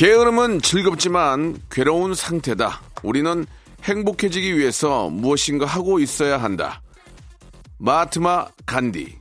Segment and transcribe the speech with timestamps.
[0.00, 3.44] 게으름은 즐겁지만 괴로운 상태다 우리는
[3.84, 6.80] 행복해지기 위해서 무엇인가 하고 있어야 한다
[7.76, 9.18] 마트마 간디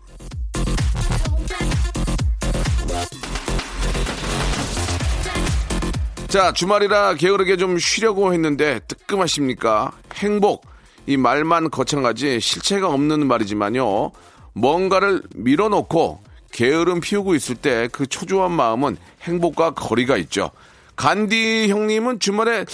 [6.29, 9.91] 자, 주말이라 게으르게 좀 쉬려고 했는데 뜨끔하십니까?
[10.14, 10.66] 행복.
[11.08, 14.11] 이 말만 거창하지 실체가 없는 말이지만요.
[14.53, 16.28] 뭔가를 밀어놓고
[16.63, 20.52] 게으름 피우고 있을 때 그 초조한 마음은 행복과 거리가 있죠.
[20.97, 22.65] 간디 형님은 주말에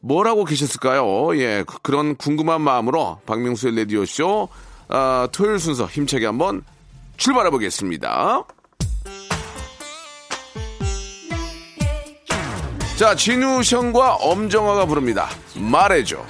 [0.00, 1.36] 뭘 하고 계셨을까요?
[1.40, 4.48] 예, 그- 그런 궁금한 마음으로 박명수의 라디오쇼
[4.88, 6.62] 아, 토요일 순서 힘차게 한번
[7.16, 8.44] 출발해 보겠습니다.
[12.96, 15.28] 자, 진우션과 엄정화가 부릅니다.
[15.56, 16.24] 말해줘.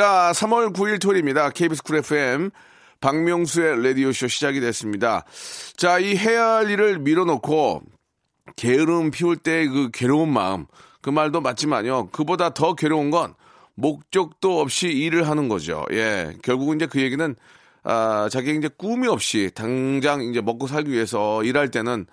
[0.00, 1.50] 자, 3월 9일 토요일입니다.
[1.50, 2.52] KBS 쿨 FM
[3.02, 5.26] 박명수의 라디오쇼 시작이 됐습니다.
[5.76, 7.82] 자, 이 해야 할 일을 밀어놓고
[8.56, 10.64] 게으름 피울 때 그 괴로운 마음,
[11.02, 12.08] 그 말도 맞지만요.
[12.12, 13.34] 그보다 더 괴로운 건
[13.74, 15.84] 목적도 없이 일을 하는 거죠.
[15.92, 16.32] 예.
[16.42, 17.36] 결국은 이제 그 얘기는,
[17.82, 22.06] 아, 자기 이제 꿈이 없이 당장 이제 먹고 살기 위해서 일할 때는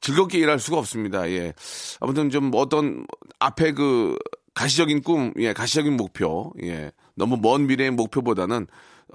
[0.00, 1.30] 즐겁게 일할 수가 없습니다.
[1.30, 1.52] 예.
[2.00, 3.06] 아무튼 좀 어떤
[3.38, 4.16] 앞에 그
[4.54, 6.90] 가시적인 꿈, 예, 가시적인 목표, 예.
[7.18, 8.66] 너무 먼 미래의 목표보다는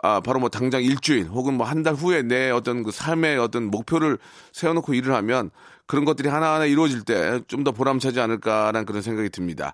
[0.02, 3.66] 아, 바로 뭐 당장 일주일 혹은 뭐 한 달 후에 내 어떤 그 삶의 어떤
[3.70, 4.18] 목표를
[4.52, 5.52] 세워놓고 일을 하면
[5.86, 9.74] 그런 것들이 하나하나 이루어질 때 좀 더 보람차지 않을까라는 그런 생각이 듭니다.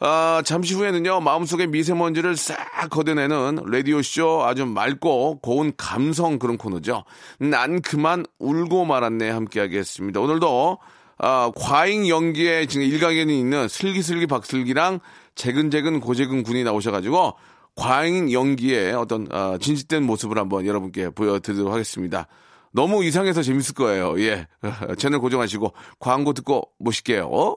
[0.00, 2.56] 아, 잠시 후에는요, 마음속의 미세먼지를 싹
[2.90, 7.04] 걷어내는 라디오쇼 아주 맑고 고운 감성 그런 코너죠.
[7.38, 10.18] 난 그만 울고 말았네 함께 하겠습니다.
[10.20, 10.78] 오늘도
[11.18, 14.98] 아, 과잉 연기에 지금 일각에는 있는 슬기슬기 박슬기랑
[15.36, 17.34] 재근재근 고재근 군이 나오셔가지고
[17.76, 22.26] 과잉 연기의 어떤 아, 진실된 모습을 한번 여러분께 보여드리도록 하겠습니다.
[22.72, 24.20] 너무 이상해서 재밌을 거예요.
[24.20, 24.46] 예.
[24.98, 27.56] 채널 고정하시고 광고 듣고 모실게요.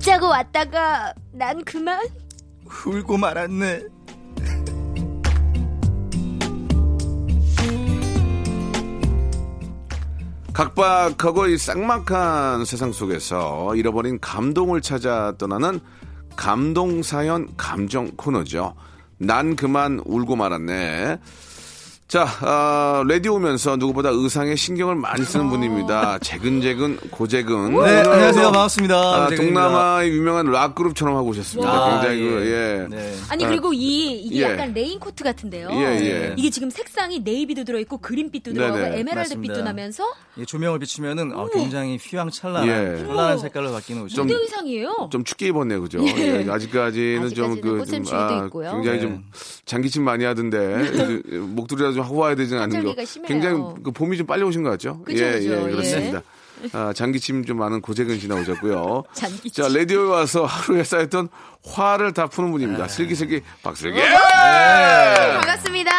[0.00, 2.00] 웃자고 왔다가 난 그만
[2.86, 3.82] 울고 말았네.
[10.54, 15.80] 각박하고 이 쌍막한 세상 속에서 잃어버린 감동을 찾아 떠나는
[16.34, 18.74] 감동사연 감정 코너죠.
[19.18, 21.18] 난 그만 울고 말았네.
[22.10, 26.18] 자, 아, 라디오면서 누구보다 의상에 신경을 많이 쓰는 분입니다.
[26.18, 27.72] 재근재근 고재근.
[27.72, 28.50] 네, 안녕하세요.
[28.50, 28.96] 반갑습니다.
[28.96, 29.28] 아.
[29.28, 31.70] 동남아의 유명한 락 그룹처럼 하고 오셨습니다.
[31.70, 32.50] 아, 굉장히 그, 예.
[32.50, 32.88] 예.
[32.88, 33.14] 네.
[33.28, 34.42] 아니 아, 그리고 이 이게 예.
[34.42, 35.68] 약간 레인코트 같은데요.
[35.70, 36.34] 예, 예.
[36.36, 38.66] 이게 지금 색상이 navy도 들어 있고 green빛도 네네.
[38.66, 39.62] 들어가고 에메랄드빛도 맞습니다.
[39.62, 40.02] 나면서
[40.36, 43.04] 이 조명을 비추면은 어, 굉장히 휘황찬란한 예.
[43.06, 45.10] 찬란한 색깔로 바뀌는 옷이 무대 의상이에요.
[45.12, 46.04] 좀 춥게 입었네요, 그죠?
[46.04, 46.44] 예.
[46.44, 48.72] 예, 아직까지는 좀 아직까지는 그, 꽃샘추위도 있고요.
[48.72, 49.00] 굉장히 네.
[49.00, 49.24] 좀
[49.64, 51.22] 잔기침 많이 하던데 그
[51.54, 53.04] 목도리라도 좀 하고 와야 되지 않은 거.
[53.04, 53.28] 심해요.
[53.28, 55.02] 굉장히 그 봄이 좀 빨리 오신 것 같죠?
[55.04, 55.70] 그죠, 예, 그죠, 예, 예.
[55.70, 56.22] 그렇습니다.
[56.74, 59.04] 아, 잔기침 좀 많은 고재근 씨 나오셨고요.
[59.14, 59.50] 잔기침.
[59.50, 61.28] 자, 라디오에 와서 하루에 쌓였던
[61.64, 62.86] 화를 다 푸는 분입니다.
[62.88, 63.98] 슬기슬기 박슬기.
[63.98, 64.06] 네,
[65.38, 65.90] 반갑습니다.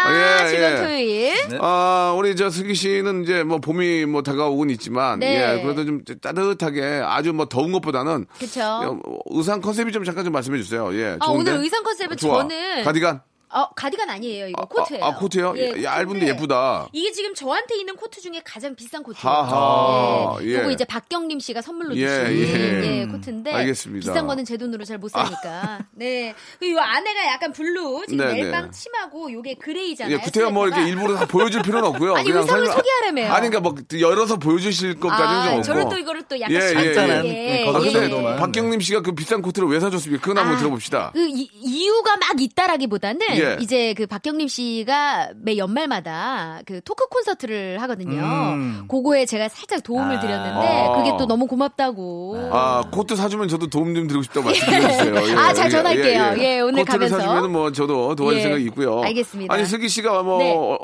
[0.43, 0.75] 예, 지금 예.
[0.75, 1.59] 토요일.
[1.61, 5.57] 아, 우리 저 슬기 씨는 이제 뭐 봄이 뭐 다가오곤 있지만, 네.
[5.57, 8.59] 예, 그래도 좀 따뜻하게 아주 뭐 더운 것보다는 그쵸.
[8.59, 10.93] 야, 뭐 의상 컨셉이 좀 잠깐 좀 말씀해 주세요.
[10.93, 11.17] 예.
[11.19, 11.51] 아, 좋은데?
[11.51, 12.41] 오늘 의상 컨셉은 좋아.
[12.41, 13.21] 저는 가디건.
[13.53, 14.47] 어, 가디건 아니에요.
[14.47, 15.03] 이거 아, 코트예요.
[15.03, 15.53] 아, 아, 코트요?
[15.57, 16.87] 예, 얇은데 예쁘다.
[16.93, 19.33] 이게 지금 저한테 있는 코트 중에 가장 비싼 코트예요.
[19.33, 20.45] 하하, 예.
[20.47, 20.55] 예.
[20.59, 22.99] 요거 이제 박경림 씨가 선물로 예, 주신 예.
[23.01, 24.11] 예, 코트인데 알겠습니다.
[24.11, 25.79] 비싼 거는 제 돈으로 잘 못 사니까.
[25.91, 26.33] 네.
[26.59, 28.71] 그리고 요 안에가 약간 blue 지금 네, 멜빵 네.
[28.71, 30.15] 치마고 요게 gray잖아요.
[30.15, 30.87] 예, 구태여 뭐 이렇게.
[30.87, 32.13] 일부러 다 보여줄 필요는 없고요.
[32.15, 33.31] 아니, 의상을 설명- 소개하려며요.
[33.33, 35.63] 아니, 그러니까 뭐 열어서 보여주실 것까지는 좀 아, 없고.
[35.63, 38.35] 저는 또 이거를 또 약간 예, 예, 간단한 예, 거 아, 정도만.
[38.37, 40.21] 박경림 씨가 그 비싼 코트를 왜 사줬습니까?
[40.21, 41.11] 그건 한번 아, 들어봅시다.
[41.13, 43.57] 그 이, 이유가 막 있다라기보다는 예.
[43.59, 48.21] 이제 그 박경림 씨가 매 연말마다 그 토크 콘서트를 하거든요.
[48.21, 48.85] 음.
[48.89, 50.19] 그거에 제가 살짝 도움을 아.
[50.19, 50.95] 드렸는데 아.
[50.97, 52.49] 그게 또 너무 고맙다고.
[52.51, 55.29] 아, 코트 사주면 저도 도움 좀 드리고 싶다고 말씀드렸어요.
[55.29, 56.35] 예, 아, 잘 전할게요.
[56.39, 57.19] 예, 오늘 코트를 가면서.
[57.19, 59.01] 사주면 뭐 저도 도와줄 예, 생각이 있고요.
[59.01, 59.53] 알겠습니다.
[59.53, 60.53] 아니, 슬기 씨가 뭐, 네.
[60.55, 60.77] 어,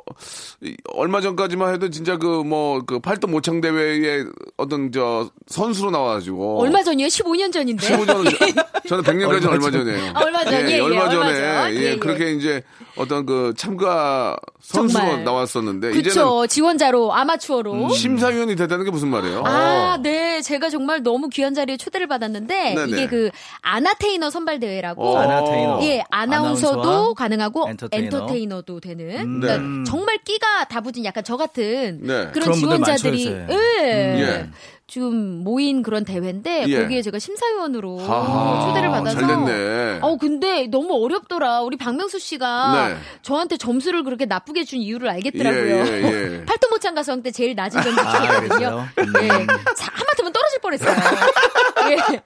[0.64, 4.24] 이- 얼마 전까지만 해도 진짜 그 뭐, 그 팔도 모창 대회에
[4.58, 6.60] 어떤 저 선수로 나와가지고.
[6.62, 7.08] 얼마 전이요?
[7.08, 7.88] 15년 전인데.
[7.88, 10.12] 15년, 저는 100년까지는 얼마 얼마 전이에요.
[10.14, 11.74] 아, 얼마 전, 예, 예, 얼마 얼마 전에, 전.
[11.74, 11.96] 예, 예, 예.
[11.98, 12.47] 그렇게 이제
[12.98, 15.24] 어떤 그 참가 선수로 정말.
[15.24, 16.46] 나왔었는데, 이제는 그쵸.
[16.48, 17.90] 지원자로, 아마추어로.
[17.90, 19.44] 심사위원이 됐다는 게 무슨 말이에요?
[19.46, 20.42] 아, 네.
[20.42, 22.88] 제가 정말 너무 귀한 자리에 초대를 받았는데 네네.
[22.92, 23.30] 이게 그
[23.62, 25.18] 아나테이너 선발 대회라고 어.
[25.20, 25.80] 아나테이너.
[25.84, 28.06] 예, 아나운서도 아나운서와 가능하고 엔터테이너.
[28.06, 28.62] 엔터테이너.
[28.68, 29.40] 도 되는 음.
[29.40, 29.84] 그러니까 네.
[29.90, 32.30] 정말 끼가 다부진 약간 저 같은 네.
[32.32, 33.54] 그런 그런 분들 지원자들이 많죠, 요새.
[33.80, 34.20] 예.
[34.20, 34.50] 예.
[34.88, 36.82] 지금 모인 그런 대회인데 예.
[36.82, 40.00] 거기에 제가 심사위원으로 하하, 초대를 받아서 잘 됐네.
[40.02, 41.62] 어 근데 너무 어렵더라.
[41.64, 42.98] 우리 박명수 씨가 네.
[43.22, 45.76] 저한테 점수를 그렇게 나쁘게 준 이유를 알겠더라고요.
[45.76, 46.46] 예, 예, 예.
[46.48, 48.48] 팔도 모창 가수왕 때 제일 낮은 점수 아, 주거든요.
[48.48, 48.88] 그랬어요?
[49.00, 49.14] 음.
[49.24, 49.28] 예.
[49.76, 50.96] 자, 하마터면 떨어질 뻔했어요.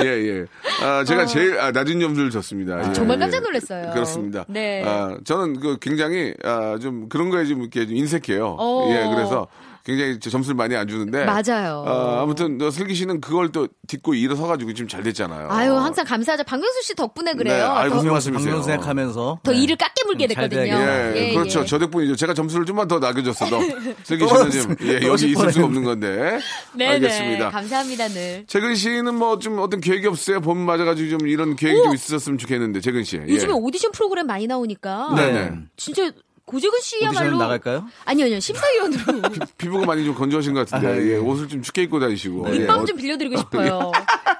[0.00, 0.04] 예.
[0.04, 0.46] 예, 예.
[0.82, 2.78] 아, 제가 제일 아, 낮은 점수를 줬습니다.
[2.82, 2.92] 예, 어.
[2.94, 3.20] 정말 예.
[3.20, 3.92] 깜짝 놀랐어요.
[3.92, 4.46] 그렇습니다.
[4.48, 4.82] 네.
[4.86, 8.56] 아, 저는 그 굉장히 아, 좀 그런 거에 좀 이렇게 좀 인색해요.
[8.58, 8.88] 어.
[8.90, 9.48] 예, 그래서
[9.86, 11.24] 굉장히 저 점수를 많이 안 주는데.
[11.24, 11.84] 맞아요.
[11.86, 15.46] 아, 아무튼 너 슬기 씨는 그걸 또 딛고 일어서가지고 지금 잘 됐잖아요.
[15.48, 16.42] 아유, 항상 감사하죠.
[16.42, 17.56] 박명수 씨 덕분에 그래요.
[17.56, 18.54] 네, 아유, 무슨 말씀이세요?
[18.54, 19.58] 방송 생각하면서 더 네.
[19.58, 20.76] 일을 깎게 물게 잘 됐거든요.
[20.76, 21.16] 돼야겠네요.
[21.16, 21.60] 예, 예, 그렇죠.
[21.60, 21.64] 예.
[21.66, 22.16] 저 덕분이죠.
[22.16, 23.60] 제가 점수를 좀만 더 낮아줬어도
[24.02, 25.64] 슬기 씨는 지금 예, 여기 있을 수가.
[25.66, 26.40] 없는 건데.
[26.74, 26.90] 네네.
[26.94, 27.50] 알겠습니다.
[27.50, 28.44] 감사합니다, 늘.
[28.48, 30.40] 재근 씨는 뭐 좀 어떤 계획이 없어요?
[30.40, 33.18] 봄 맞아가지고 좀 이런 계획이 좀 있었으면 좋겠는데, 재근 씨.
[33.18, 33.22] 예.
[33.28, 35.14] 요즘에 오디션 프로그램 많이 나오니까.
[35.14, 35.52] 네네.
[35.76, 36.10] 진짜
[36.46, 37.38] 고재근 씨야말로.
[37.38, 37.84] 나갈까요?
[38.04, 38.38] 아니요, 아니요.
[38.40, 39.20] 심사위원으로.
[39.58, 41.14] 피 부가 많이 좀 건조하신 것 같은데, 아, 예.
[41.14, 42.46] 예, 옷을 좀 춥게 입고 다니시고.
[42.54, 42.58] 예.
[42.60, 43.90] 립밤 어, 좀 빌려드리고 싶어요.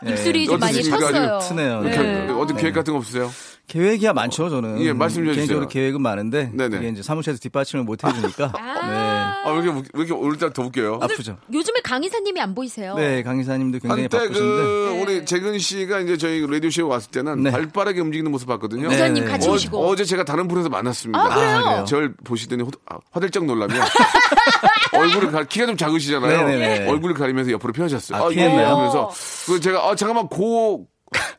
[0.03, 0.13] 네.
[0.13, 0.83] 입술이 좀 많이?
[0.85, 1.39] 쳤어요.
[1.41, 1.79] 트네요.
[1.79, 2.29] 어떻게- 네.
[2.31, 3.29] 어떤 계획 같은 거 없으세요?
[3.67, 4.81] 계획이야 많죠, 저는.
[4.83, 5.35] 예, 말씀 좀 해주세요.
[5.35, 6.51] 개인적으로 계획은 많은데.
[6.55, 6.77] 네네.
[6.77, 8.53] 이게 이제 사무실에서 뒷받침을 못 해주니까.
[8.57, 9.26] 아.
[9.47, 10.97] 아, 왜 이렇게, 왜 이렇게 오늘따라 더 웃겨요?
[10.99, 11.05] 네.
[11.05, 11.37] 아프죠.
[11.53, 12.95] 요즘에 강 이사님이 안 보이세요?
[12.95, 14.41] 네, 강 이사님도 굉장히 한때 바쁘신데.
[14.43, 17.51] 그, 우리 재근 씨가 이제 저희 라디오 쇼에 왔을 때는 네.
[17.51, 18.91] 발빠르게 움직이는 모습 봤거든요.
[18.91, 19.31] 이사님 네.
[19.31, 19.79] 같이 어, 오시고.
[19.87, 21.19] 어제 제가 다른 프로에서 만났습니다.
[21.21, 21.63] 아, 그래요?
[21.63, 21.85] 그래요?
[21.87, 23.75] 저를 보시더니 호, 아, 화들짝 놀라며
[24.93, 26.47] 얼굴을 가, 키가 좀 작으시잖아요.
[26.47, 26.89] 네 네 네.
[26.89, 28.23] 얼굴을 가리면서 옆으로 피하셨어요.
[28.23, 28.67] 아, 아, 피했나요?
[28.67, 29.11] 이거 하면서
[29.47, 30.87] 그 제가 아 잠깐만 고.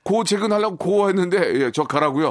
[0.03, 2.29] 고 재근 하려고 고 했는데 예, 저 가라고요.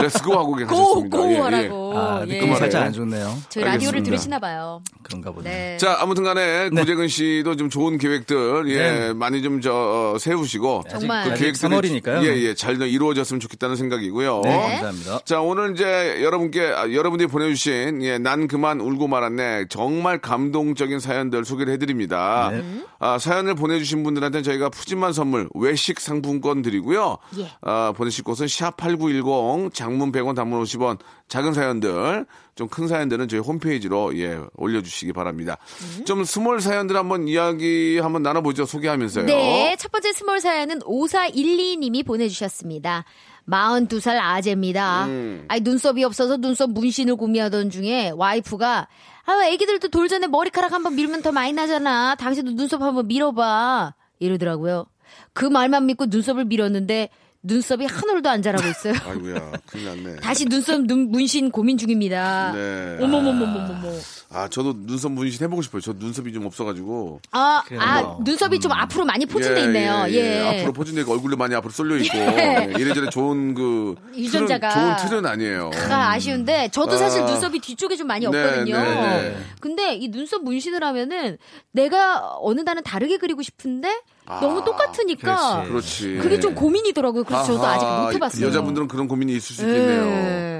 [0.00, 0.76] let's go 하고 그냥 어.
[0.76, 1.10] go.
[1.10, 1.38] go 예, 예.
[1.40, 1.98] 하라고.
[1.98, 2.34] 아, 예.
[2.34, 3.36] 느낌이 살짝 안 좋네요.
[3.48, 4.04] 저희 라디오를 알겠습니다.
[4.04, 4.80] 들으시나 봐요.
[5.02, 5.50] 그런가 보네.
[5.50, 5.76] 네.
[5.78, 9.12] 자, 아무튼 간에 고재근 씨도 좀 좋은 계획들, 예, 네.
[9.12, 9.72] 많이 좀 저,
[10.14, 10.84] 어, 세우시고.
[10.88, 11.24] 정말.
[11.24, 12.22] 그 계획들이 3월이니까요.
[12.22, 14.40] 예, 예, 잘 이루어졌으면 좋겠다는 생각이고요.
[14.44, 15.20] 네, 감사합니다.
[15.24, 19.66] 자, 오늘 이제 여러분께, 아, 여러분들이 보내 주신, 예, 난 그만 울고 말았네.
[19.68, 22.50] 정말 감동적인 사연들 소개를 해 드립니다.
[22.52, 22.62] 네.
[22.98, 27.18] 아, 사연을 보내 주신 분들한테 저희가 푸짐한 선물, 외식 상품권 드리 고요.
[27.38, 27.50] 예.
[27.60, 32.24] 아, 보내실 곳은 샵8910, 장문 100원, 단문 50원, 작은 사연들,
[32.54, 35.58] 좀 큰 사연들은 저희 홈페이지로, 예, 올려주시기 바랍니다.
[35.98, 36.04] 음.
[36.06, 38.64] 좀 small 사연들 한번 이야기 한번 나눠보죠.
[38.64, 39.26] 소개하면서요.
[39.26, 43.04] 네, 첫 번째 small 사연은 5412님이 보내주셨습니다.
[43.48, 45.06] 42살 아재입니다.
[45.06, 45.44] 음.
[45.48, 48.88] 아니, 눈썹이 없어서 눈썹 문신을 고민하던 중에 와이프가
[49.28, 52.14] 아, 애기들도 돌 전에 머리카락 한번 밀면 더 많이 나잖아.
[52.16, 53.94] 당신도 눈썹 한번 밀어봐.
[54.18, 54.86] 이러더라고요.
[55.32, 57.10] 그 말만 믿고 눈썹을 밀었는데
[57.46, 58.94] 눈썹이 한 올도 안 자라고 있어요.
[59.06, 60.16] 아이고야, 큰일 났네.
[60.16, 62.52] 다시 눈썹 눈, 문신 고민 중입니다.
[62.52, 62.98] 네.
[63.00, 63.88] 어머머머머머머.
[64.30, 65.80] 아, 저도 눈썹 문신 해보고 싶어요.
[65.80, 67.20] 저 눈썹이 좀 없어가지고.
[67.30, 67.80] 아, 그래요.
[67.80, 70.06] 아, 눈썹이 좀 앞으로 많이 포진돼 있네요.
[70.08, 70.58] 예.
[70.58, 72.18] 앞으로 포진되고 얼굴도 많이 앞으로 쏠려 있고.
[72.18, 72.72] 예.
[72.76, 72.80] 예.
[72.80, 73.94] 이래저래 좋은 그.
[74.16, 74.68] 유전자가.
[74.70, 75.70] 틀은, 좋은 틀은 아니에요.
[75.70, 77.26] 가 아쉬운데 저도 사실 아.
[77.26, 78.76] 눈썹이 뒤쪽에 좀 많이 네, 없거든요.
[78.76, 79.36] 네, 네.
[79.60, 81.38] 근데 이 눈썹 문신을 하면은
[81.70, 85.68] 내가 어느 날은 다르게 그리고 싶은데 너무 똑같으니까 그렇지.
[85.70, 86.18] 그렇지.
[86.22, 87.24] 그게 좀 고민이더라고요.
[87.24, 88.46] 그래서 저도 아하, 아직 못 해봤어요.
[88.46, 90.02] 여자분들은 그런 고민이 있을 수 있겠네요.
[90.06, 90.56] 예.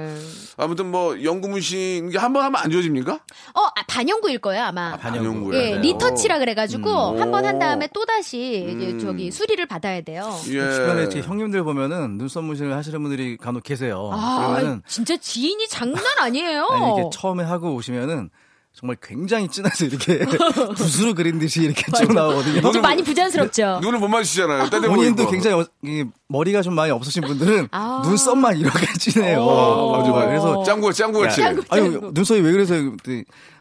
[0.59, 3.13] 아무튼 뭐 연구 문신 이게 한번 하면 안 지워집니까?
[3.13, 4.97] 어, 아, 반영구일 거예요 아마.
[4.97, 5.51] 반영구.
[5.51, 5.63] 반영구예요.
[5.63, 5.81] 예, 네.
[5.81, 7.21] 리터치라 그래가지고 음.
[7.21, 7.59] 한번한 오.
[7.59, 8.97] 다음에 또 다시 음.
[8.99, 10.27] 저기 수리를 받아야 돼요.
[10.47, 10.49] 예.
[10.71, 14.09] 주변에 제 형님들 보면은 눈썹 문신을 하시는 분들이 간혹 계세요.
[14.11, 16.65] 아, 그러면은 진짜 지인이 장난 아니에요.
[16.71, 18.31] 아니, 이게 처음에 하고 오시면은
[18.79, 20.19] 정말 굉장히 진해서 이렇게
[20.77, 22.71] 붓으로 그린 듯이 이렇게 쭉 나오거든요.
[22.71, 23.79] 좀 많이 부자연스럽죠.
[23.81, 24.69] 눈을 못 마주치잖아요.
[24.69, 25.31] 딴데 본인도 보이고.
[25.31, 28.03] 굉장히 어- 이 머리가 좀 많이 없으신 분들은 아.
[28.05, 29.41] 눈썹만 이렇게 진해요.
[29.41, 30.27] 어, 맞아, 맞아.
[30.27, 31.41] 그래서 짱구, 짱구 같이.
[31.41, 32.75] 야, 아유 눈썹이 왜 그래서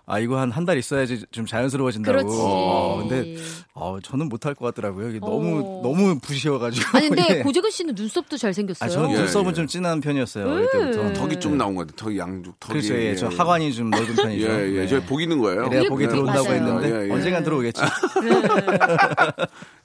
[0.08, 2.16] 아 이거 한 한 달 있어야지 좀 자연스러워진다고.
[2.18, 2.36] 그렇지.
[2.40, 3.36] 어, 근데
[3.74, 5.08] 어, 저는 못할 것 같더라고요.
[5.10, 5.80] 이게 너무 어.
[5.82, 6.86] 너무 부시셔가지고.
[6.96, 7.42] 아니 근데 이게.
[7.42, 8.86] 고재근 씨는 눈썹도 잘 생겼어요.
[8.86, 9.54] 아 저는 예, 눈썹은 예.
[9.54, 11.12] 좀 진한 편이었어요 어릴 때부터.
[11.12, 11.96] 턱이 좀 나온 것 같아요.
[11.96, 12.80] 턱이 양쪽, 턱이.
[12.80, 12.94] 그렇죠.
[13.02, 14.46] 예, 저 하관이 좀 넓은 편이죠.
[14.46, 14.80] 예, 예.
[14.82, 14.86] 네.
[14.86, 15.66] 저 복이 있는 거예요.
[15.68, 16.62] 내가 복이 그게 들어온다고 맞아요.
[16.62, 17.12] 했는데 예, 예.
[17.12, 17.82] 언젠간 들어오겠죠.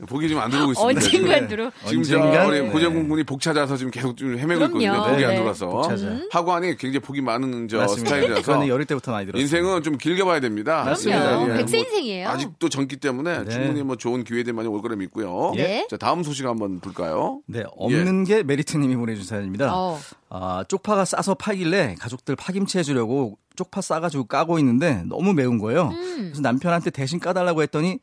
[0.07, 1.05] 복이 지금 안 들어오고 있습니다.
[1.05, 1.47] 언젠간.
[1.47, 1.71] 들어.
[1.87, 2.47] 지금 저 언젠간?
[2.47, 2.69] 우리 네.
[2.69, 4.81] 고재군 군이 복 찾아서 지금 계속 좀 헤매고 그럼요.
[4.81, 5.11] 있거든요.
[5.11, 5.35] 복이 안 네.
[5.37, 5.67] 들어와서.
[5.67, 6.07] 복 찾아.
[6.31, 8.09] 하관이 굉장히 복이 많은 저 맞습니다.
[8.09, 8.41] 스타일이라서.
[8.41, 9.41] 저는 어릴 때부터 많이 들었어요.
[9.41, 10.83] 인생은 좀 길게 봐야 됩니다.
[10.83, 11.43] 그럼요.
[11.43, 12.27] 예, 뭐 인생이에요.
[12.29, 13.49] 아직도 젊기 때문에 네.
[13.49, 15.53] 충분히 뭐 좋은 기회들 많이 올 거라 믿고요.
[15.55, 15.87] 네.
[15.89, 17.41] 자, 다음 소식 한번 볼까요?
[17.47, 19.71] 네, 없는 게 메리트님이 보내준 사연입니다.
[19.75, 19.99] 어.
[20.29, 25.89] 아, 쪽파가 싸서 팔길래 가족들 파김치 해주려고 쪽파 싸가지고 까고 있는데 너무 매운 거예요.
[25.89, 26.15] 음.
[26.25, 27.99] 그래서 남편한테 대신 까달라고 했더니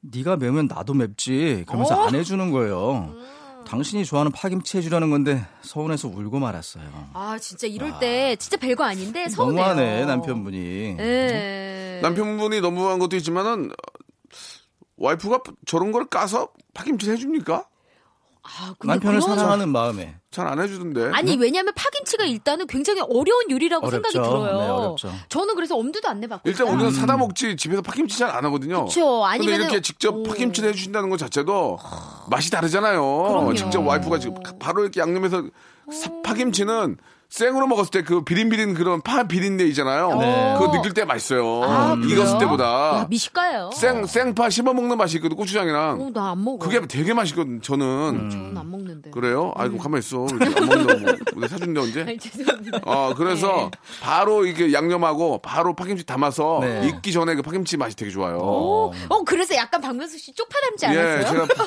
[0.00, 1.64] 네가 매우면 나도 맵지.
[1.66, 2.06] 그러면서 어?
[2.06, 3.12] 안 해주는 거예요.
[3.14, 3.39] 음.
[3.66, 6.84] 당신이 좋아하는 파김치 해주려는 건데 서운해서 울고 말았어요.
[7.14, 9.56] 아 진짜 이럴 때 진짜 별거 아닌데 서운해요.
[9.66, 10.96] 너무하네 남편분이.
[10.98, 12.00] 예.
[12.02, 14.00] 남편분이 너무한 것도 있지만은 어,
[14.96, 17.66] 와이프가 저런 걸 까서 파김치를 해줍니까?
[18.42, 20.16] 아, 근데 남편을 사랑하는 마음에.
[20.30, 21.10] 잘 안 해주던데.
[21.12, 24.10] 아니 왜냐하면 파김치가 일단은 굉장히 어려운 요리라고 어렵죠.
[24.10, 24.60] 생각이 들어요.
[24.60, 25.12] 네, 어렵죠.
[25.28, 28.84] 저는 그래서 엄두도 안 내봤고 일단 우리는 사다 먹지 집에서 파김치 잘 안 하거든요.
[28.84, 29.22] 그쵸.
[29.28, 30.22] 근데 아니면은- 이렇게 직접 오.
[30.22, 31.78] 파김치를 해주신다는 것 자체도
[32.28, 33.02] 맛이 다르잖아요.
[33.28, 33.54] 그럼요.
[33.54, 35.42] 직접 와이프가 지금 바로 이렇게 양념해서
[35.92, 36.96] 사- 파김치는
[37.30, 40.16] 생으로 먹었을 때 그 비린비린 그런 파 비린내 있잖아요.
[40.18, 40.54] 네.
[40.58, 41.62] 그거 느낄 때 맛있어요.
[41.62, 41.96] 아?
[42.04, 43.70] 익었을 때보다 야, 미식가예요.
[43.74, 46.00] 생 생파 씹어 먹는 맛이 있거든 고추장이랑.
[46.00, 46.58] 어, 나안 먹어.
[46.58, 47.62] 그게 되게 맛있거든.
[47.62, 49.10] 저는 저는 안 먹는데.
[49.10, 49.52] 그래요.
[49.54, 50.26] 아이고 가만 있어.
[50.28, 51.46] 이렇게 안 먹는다고 뭐.
[51.48, 52.00] 사준대 언제?
[52.02, 52.80] 아니, 죄송합니다.
[52.84, 53.70] 어, 그래서
[54.02, 56.88] 바로 이게 양념하고 바로 파김치 담아서 네.
[56.88, 58.38] 익기 전에 그 파김치 맛이 되게 좋아요.
[58.40, 61.46] 어, 어, 그래서 약간 박명수 씨 쪽파 닮지 예, 않았어요?
[61.46, 61.64] 제가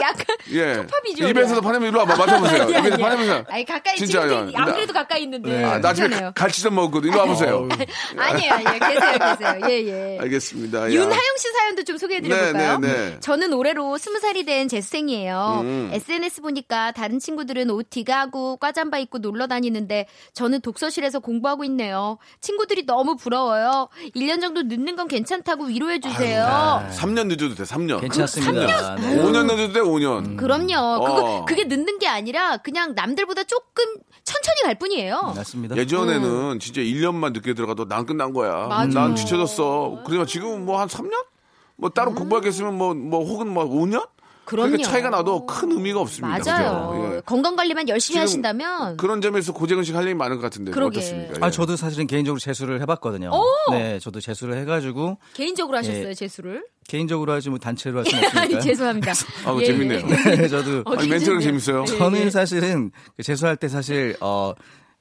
[0.00, 0.86] 약간 예.
[1.04, 1.30] 비주얼.
[1.30, 2.62] 입에서도 파내면 이리 와봐 맞아보세요.
[2.62, 2.96] 아니, 입에서.
[2.96, 3.44] 파내면서.
[3.48, 5.50] 아니 가까이 진짜, 야, 안 그래도 가까이 있는데.
[5.50, 5.64] 네.
[5.64, 6.32] 아, 나 집에 괜찮아요.
[6.34, 7.08] 가- 갈치전 먹었거든.
[7.10, 7.68] 이리 와보세요.
[8.16, 8.72] 아니에요, 아니에요.
[8.78, 9.60] 계세요, 계세요.
[9.68, 10.18] 예, 예.
[10.20, 10.82] 알겠습니다.
[10.84, 10.90] 야.
[10.90, 12.78] 윤하영 씨 사연도 좀 소개해드려볼까요?
[12.78, 13.20] 네, 네, 네.
[13.20, 15.60] 저는 올해로 스무 살이 된 재수생이에요.
[15.62, 15.90] 음.
[15.92, 22.18] SNS 보니까 다른 친구들은 OT 가고 과잠바 입고 놀러 다니는데 저는 독서실에서 공부하고 있네요.
[22.40, 23.88] 친구들이 너무 부러워요.
[24.16, 26.86] 1년 정도 늦는 건 괜찮다고 위로해 주세요.
[26.92, 28.00] 3년 늦어도 돼, 3년.
[28.00, 28.96] 괜찮습니다.
[28.96, 29.16] 네.
[29.22, 30.36] 5년 늦어도 돼, 5년.
[30.36, 31.04] 그럼요.
[31.04, 31.44] 그거, 어.
[31.44, 33.84] 그게 늦는 게 아니라 그냥 남들보다 조금
[34.24, 35.32] 천천히 갈 뿐이에요.
[35.36, 35.76] 맞습니다.
[35.76, 38.66] 예전에는 진짜 1년만 늦게 들어가도 난 끝난 거야.
[38.68, 39.00] 맞아.
[39.00, 40.02] 난 뒤쳐졌어.
[40.06, 41.12] 그러면 지금 뭐 한 3년?
[41.76, 44.06] 뭐 따로 공부하겠으면 뭐, 뭐 혹은 뭐 5년?
[44.52, 44.70] 그럼요.
[44.70, 46.38] 그러니까 차이가 나도 큰 의미가 없습니다.
[46.44, 46.90] 맞아요.
[46.90, 47.16] 그죠?
[47.16, 47.20] 예.
[47.24, 50.98] 건강 관리만 열심히 하신다면 그런 점에서 고재근 씨할 일이 많을 것 같은데 그러게.
[50.98, 51.38] 어떻습니까?
[51.40, 51.50] 아 예.
[51.50, 53.30] 저도 사실은 개인적으로 재수를 해봤거든요.
[53.70, 56.14] 네, 저도 재수를 해가지고 개인적으로 하셨어요, 예.
[56.14, 56.64] 재수를?
[56.86, 58.40] 개인적으로 하지 뭐 단체로 할 수는 없으니까.
[58.42, 59.12] 아니, 죄송합니다.
[59.46, 59.98] 아, 예, 재밌네요.
[60.00, 60.36] 예.
[60.36, 61.84] 네, 저도 아니, 멘트가 재밌어요.
[61.86, 64.52] 저는 사실은 그 재수할 때 사실 어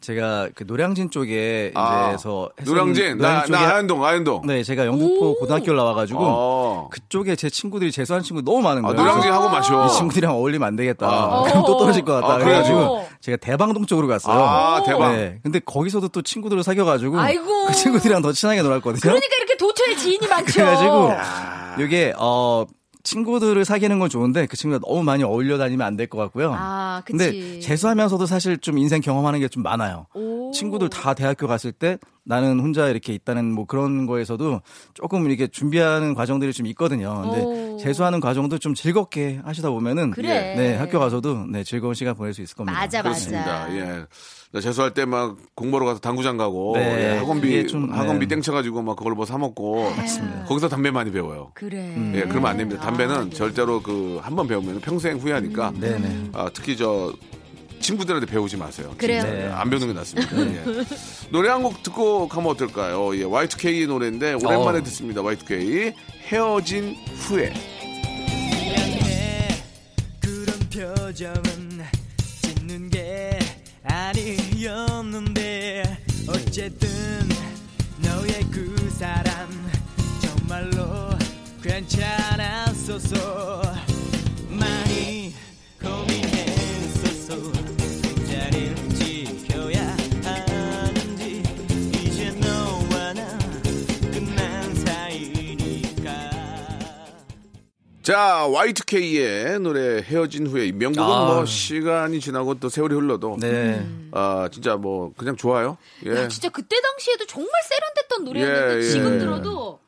[0.01, 4.41] 제가 그 노량진 쪽에 아, 이제서 노량진, 나, 쪽에 나 아현동, 아현동.
[4.48, 6.89] 네, 제가 영등포 고등학교를 나와가지고 어.
[6.91, 9.00] 그쪽에 제 친구들이 재수하는 친구 너무 많은 아, 거예요.
[9.00, 9.86] 노량진 하고 마셔.
[9.86, 11.08] 이 친구들이랑 어울리면 안 되겠다.
[11.08, 11.43] 아.
[11.43, 12.34] 그럼 또 떨어질 것 같다.
[12.34, 13.08] 아, 그래가지고?
[13.22, 14.39] 제가 대방동 쪽으로 갔어요.
[14.43, 15.13] 아, 대박.
[15.15, 15.39] 네.
[15.43, 17.67] 근데 거기서도 또 친구들을 사귀어가지고 아이고.
[17.67, 19.00] 그 친구들이랑 더 친하게 놀았거든요.
[19.01, 20.51] 그러니까 이렇게 도처에 지인이 많죠.
[20.53, 21.12] 그래가지고
[21.84, 22.65] 이게 어
[23.03, 26.53] 친구들을 사귀는 건 좋은데 그 친구가 너무 많이 어울려 다니면 안 될 것 같고요.
[26.55, 27.17] 아, 그치.
[27.17, 30.08] 근데 재수하면서도 사실 좀 인생 경험하는 게 좀 많아요.
[30.13, 30.51] 오.
[30.53, 34.62] 친구들 다 대학교 갔을 때 나는 혼자 이렇게 있다는 뭐 그런 거에서도
[34.93, 37.22] 조금 이렇게 준비하는 과정들이 좀 있거든요.
[37.24, 37.43] 근데
[37.74, 37.77] 오.
[37.77, 40.53] 재수하는 과정도 좀 즐겁게 하시다 보면은 그래.
[40.55, 42.79] 네, 학교 가서도 네, 즐거운 시간 보낼 수 있을 겁니다.
[42.79, 43.46] 맞아, 그렇습니다.
[43.46, 43.75] 맞아.
[43.75, 44.05] 예.
[44.53, 47.13] 나 재수할 때 막 공부하러 가서 당구장 가고 네.
[47.13, 48.36] 예, 학원비 좀, 학원비 네.
[48.36, 49.89] 땡쳐가지고 막 그걸 뭐사 먹고
[50.48, 51.51] 거기서 담배 많이 배워요.
[51.53, 51.96] 그래.
[52.15, 52.81] 예, 그러면 안 됩니다.
[52.81, 53.29] 담배는 아, 예.
[53.29, 55.72] 절대로 그 한 번 배우면 평생 후회하니까.
[55.79, 56.29] 네네.
[56.34, 57.13] 아, 특히 저
[57.79, 58.93] 친구들한테 배우지 마세요.
[58.98, 59.24] 그래요.
[59.24, 59.48] 네.
[59.51, 60.38] 안 배우는 게 낫습니다.
[60.39, 60.63] 예.
[61.31, 63.15] 노래 한 곡 듣고 가면 어떨까요?
[63.17, 64.84] 예, Y2K 노래인데 오랜만에 어.
[64.84, 65.22] 듣습니다.
[65.22, 65.93] Y2K
[66.27, 67.53] 헤어진 후에.
[73.83, 75.83] 아니었는데
[76.27, 76.89] 어쨌든
[78.01, 79.50] 너의 그 사람
[80.21, 81.09] 정말로
[81.61, 83.61] 괜찮았었어
[98.03, 101.25] 자, Y2K의 노래 헤어진 후에 이 명곡은 아.
[101.25, 103.86] 뭐 시간이 지나고 또 세월이 흘러도 네.
[104.12, 105.77] 아, 진짜 뭐 그냥 좋아요.
[106.08, 106.12] 예.
[106.12, 109.20] 야, 진짜 그때 당시에도 정말 세련됐던 노래였는데 예, 지금 예.
[109.20, 109.79] 들어도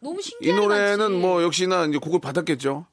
[0.00, 1.14] 너무 이 신기하게 노래는 많지.
[1.18, 2.86] 뭐 역시나 이제 곡을 받았겠죠.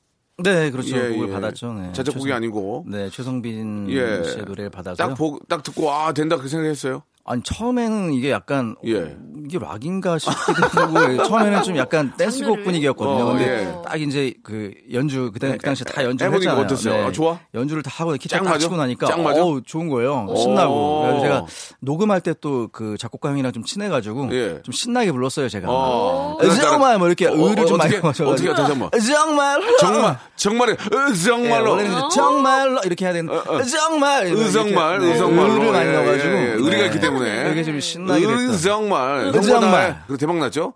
[0.44, 0.98] 네, 그렇죠.
[0.98, 1.32] 예, 곡을 예.
[1.34, 1.74] 받았죠.
[1.74, 1.92] 네.
[1.94, 2.86] 자작곡이 최성- 아니고.
[2.88, 4.24] 네, 최성빈 예.
[4.24, 4.96] 씨의 노래를 받아서.
[4.96, 7.04] 딱, 보, 딱 듣고, 아, 된다, 그 생각했어요.
[7.26, 9.16] 아니 처음에는 이게 약간 예.
[9.44, 12.64] 어, 이게 락인가 싶기도 하고 처음에는 좀 약간 댄스곡?
[12.64, 13.24] 분위기였거든요.
[13.24, 13.76] 어, 근데 예.
[13.84, 16.66] 딱 이제 그 연주 그때 그 당시 다 연주를 해보니까 했잖아요.
[16.66, 17.08] 어땠어요?
[17.08, 17.40] 아, 좋아?
[17.54, 18.58] 연주를 다 하고 기타?
[18.58, 19.08] 치고 나니까?
[19.16, 20.26] 어우 좋은 거예요.
[20.30, 20.36] 오.
[20.36, 21.02] 신나고.
[21.04, 21.46] 그래서 제가
[21.80, 24.62] 녹음할 때 또 그 작곡가 형이랑 좀 친해가지고 예.
[24.64, 25.68] 좀 신나게 불렀어요 제가.
[25.70, 26.38] 어.
[26.62, 28.52] 정말 뭐 이렇게 어, 의를 어, 좀 많이 어떻게, 맞춰가지고.
[28.52, 28.90] 어떻게 다시 한 번.
[29.00, 31.72] 정말 정말, 정말에, 예, 정말로.
[31.72, 33.62] 원래는 이제 정말로 이렇게 해야 되는데 어.
[33.64, 35.06] 정말 네, 의정말로.
[35.06, 36.52] 의를 많이 예, 넣어가지고 예, 예.
[36.54, 36.86] 의리가 네.
[36.88, 37.52] 있기 때문에.
[37.52, 38.42] 이게 좀 신나게 됐다.
[38.42, 39.32] 의정말.
[39.44, 40.04] 의정말.
[40.08, 40.74] 그 대박 났죠?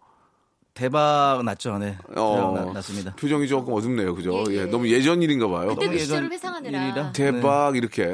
[0.73, 1.97] 대박 났죠, 네.
[2.15, 2.53] 어.
[2.53, 3.15] 대박 나- 났습니다.
[3.15, 4.13] 표정이 조금 어둡네요.
[4.13, 4.43] 그죠?
[4.49, 4.65] 예, 예, 예.
[4.65, 5.69] 너무 예전 일인가 봐요.
[5.69, 7.11] 그때 그 시절을 회상하느라.
[7.13, 8.05] 대박, 이렇게.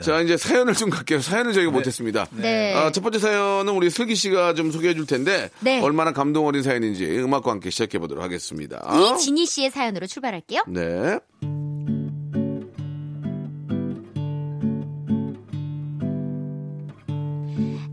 [0.00, 1.20] 자, 이제 사연을 좀 갈게요.
[1.20, 2.26] 사연을 저희가 못했습니다.
[2.30, 2.74] 네.
[2.76, 5.80] 아, 첫 번째 사연은 우리 슬기 씨가 좀 소개해 줄 텐데 네.
[5.82, 8.88] 얼마나 감동 어린 사연인지 음악과 함께 시작해 보도록 하겠습니다.
[9.16, 10.62] 이진희 씨의 사연으로 출발할게요.
[10.68, 11.18] 네.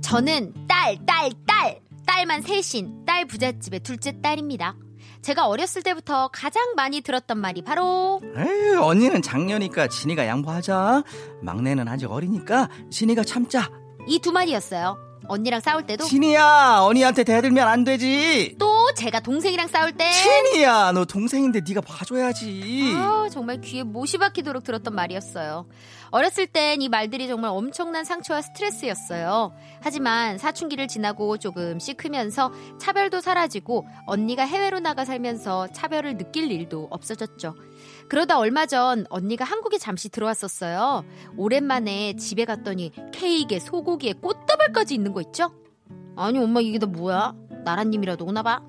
[0.08, 4.74] 저는 딸, 딸, 딸, 딸만 셋인 딸 부잣집의 둘째 딸입니다.
[5.22, 11.04] 제가 어렸을 때부터 가장 많이 들었던 말이 바로 에이, 언니는 작년이니까 진이가 양보하자.
[11.42, 13.70] 막내는 아직 어리니까 진이가 참자.
[14.08, 14.98] 이 두 마디였어요.
[15.28, 18.56] 언니랑 싸울 때도 진이야, 언니한테 대들면 안 되지.
[18.58, 22.94] 또 제가 동생이랑 싸울 때 진이야, 너 동생인데 네가 봐줘야지.
[22.96, 25.68] 아, 정말 귀에 못이 박히도록 들었던 말이었어요.
[26.10, 29.54] 어렸을 땐 이 말들이 정말 엄청난 상처와 스트레스였어요.
[29.82, 37.56] 하지만 사춘기를 지나고 조금씩 크면서 차별도 사라지고 언니가 해외로 나가 살면서 차별을 느낄 일도 없어졌죠.
[38.10, 41.04] 그러다 얼마 전 언니가 한국에 잠시 들어왔었어요.
[41.36, 45.52] 오랜만에 집에 갔더니 케이크에 소고기에 꽃다발까지 있는 거 있죠?
[46.16, 47.34] 아니 엄마 이게 다 뭐야?
[47.66, 48.62] 나라님이라도 오나 봐.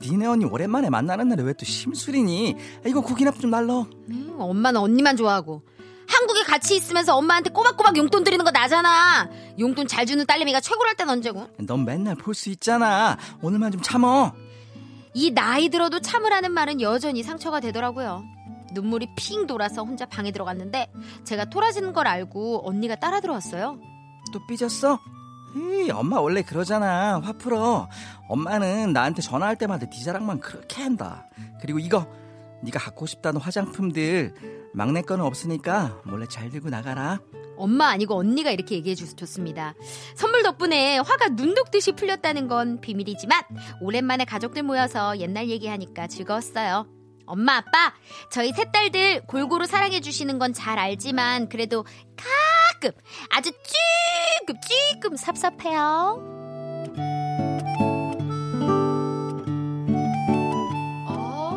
[0.00, 2.56] 니네 언니 오랜만에 만나는 날에 왜 또 심술이니?
[2.86, 3.86] 이거 고기나 좀 날러.
[4.10, 5.62] 음, 엄마는 언니만 좋아하고
[6.08, 11.10] 한국에 같이 있으면서 엄마한테 꼬박꼬박 용돈 드리는 거 나잖아 용돈 잘 주는 딸내미가 최고랄 땐
[11.10, 13.18] 언제고 넌 맨날 볼 수 있잖아.
[13.42, 14.32] 오늘만 좀 참어.
[15.12, 18.22] 이 나이 들어도 참으라는 말은 여전히 상처가 되더라고요
[18.72, 20.90] 눈물이 핑 돌아서 혼자 방에 들어갔는데
[21.24, 23.78] 제가 토라지는 걸 알고 언니가 따라 들어왔어요
[24.32, 24.98] 또 삐졌어?
[25.56, 27.20] 에이, 엄마 원래 그러잖아.
[27.20, 27.88] 화 풀어.
[28.28, 31.26] 엄마는 나한테 전화할 때마다 네 자랑만 그렇게 한다.
[31.60, 32.06] 그리고 이거
[32.62, 34.34] 네가 갖고 싶다는 화장품들
[34.74, 37.20] 막내 거는 없으니까 몰래 잘 들고 나가라.
[37.56, 39.74] 엄마 아니고 언니가 이렇게 얘기해 주셨습니다.
[40.14, 43.42] 선물 덕분에 화가 눈 녹듯이 풀렸다는 건 비밀이지만
[43.80, 46.86] 오랜만에 가족들 모여서 옛날 얘기하니까 즐거웠어요.
[47.28, 47.92] 엄마 아빠
[48.30, 51.84] 저희 세 딸들 골고루 사랑해 주시는 건 잘 알지만 그래도
[52.16, 52.90] 가끔
[53.30, 54.56] 아주 쭈끔
[55.00, 56.24] 쭈끔 섭섭해요.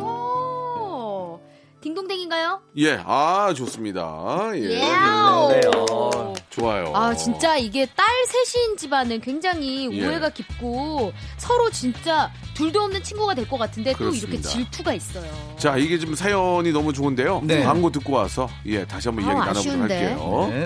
[0.04, 1.40] 어,
[1.80, 2.60] 딩동댕인가요?
[2.78, 4.50] 예, 아, 좋습니다.
[4.54, 4.70] 예.
[4.80, 6.34] 예아오.
[6.52, 6.92] 좋아요.
[6.94, 10.06] 아 진짜 이게 딸 셋인 집안은 굉장히 예.
[10.06, 14.48] 우애가 깊고 서로 진짜 둘도 없는 친구가 될 것 같은데 또 이렇게 그렇습니다.
[14.48, 15.56] 질투가 있어요.
[15.58, 17.42] 자, 이게 지금 사연이 너무 좋은데요.
[17.44, 17.62] 네.
[17.64, 20.04] 광고 듣고 와서 예, 다시 한번 아, 이야기 나눠보도록 아쉬운데.
[20.06, 20.48] 할게요.
[20.52, 20.64] 네.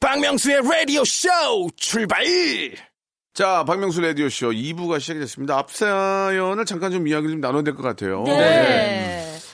[0.00, 1.28] 박명수의 라디오 쇼
[1.76, 2.24] 출발!
[3.34, 5.56] 자, 박명수 라디오쇼 2부가 시작이 됐습니다.
[5.56, 8.24] 앞 사연을 잠깐 좀 이야기를 좀 나눠야 될 것 같아요.
[8.24, 9.11] 네.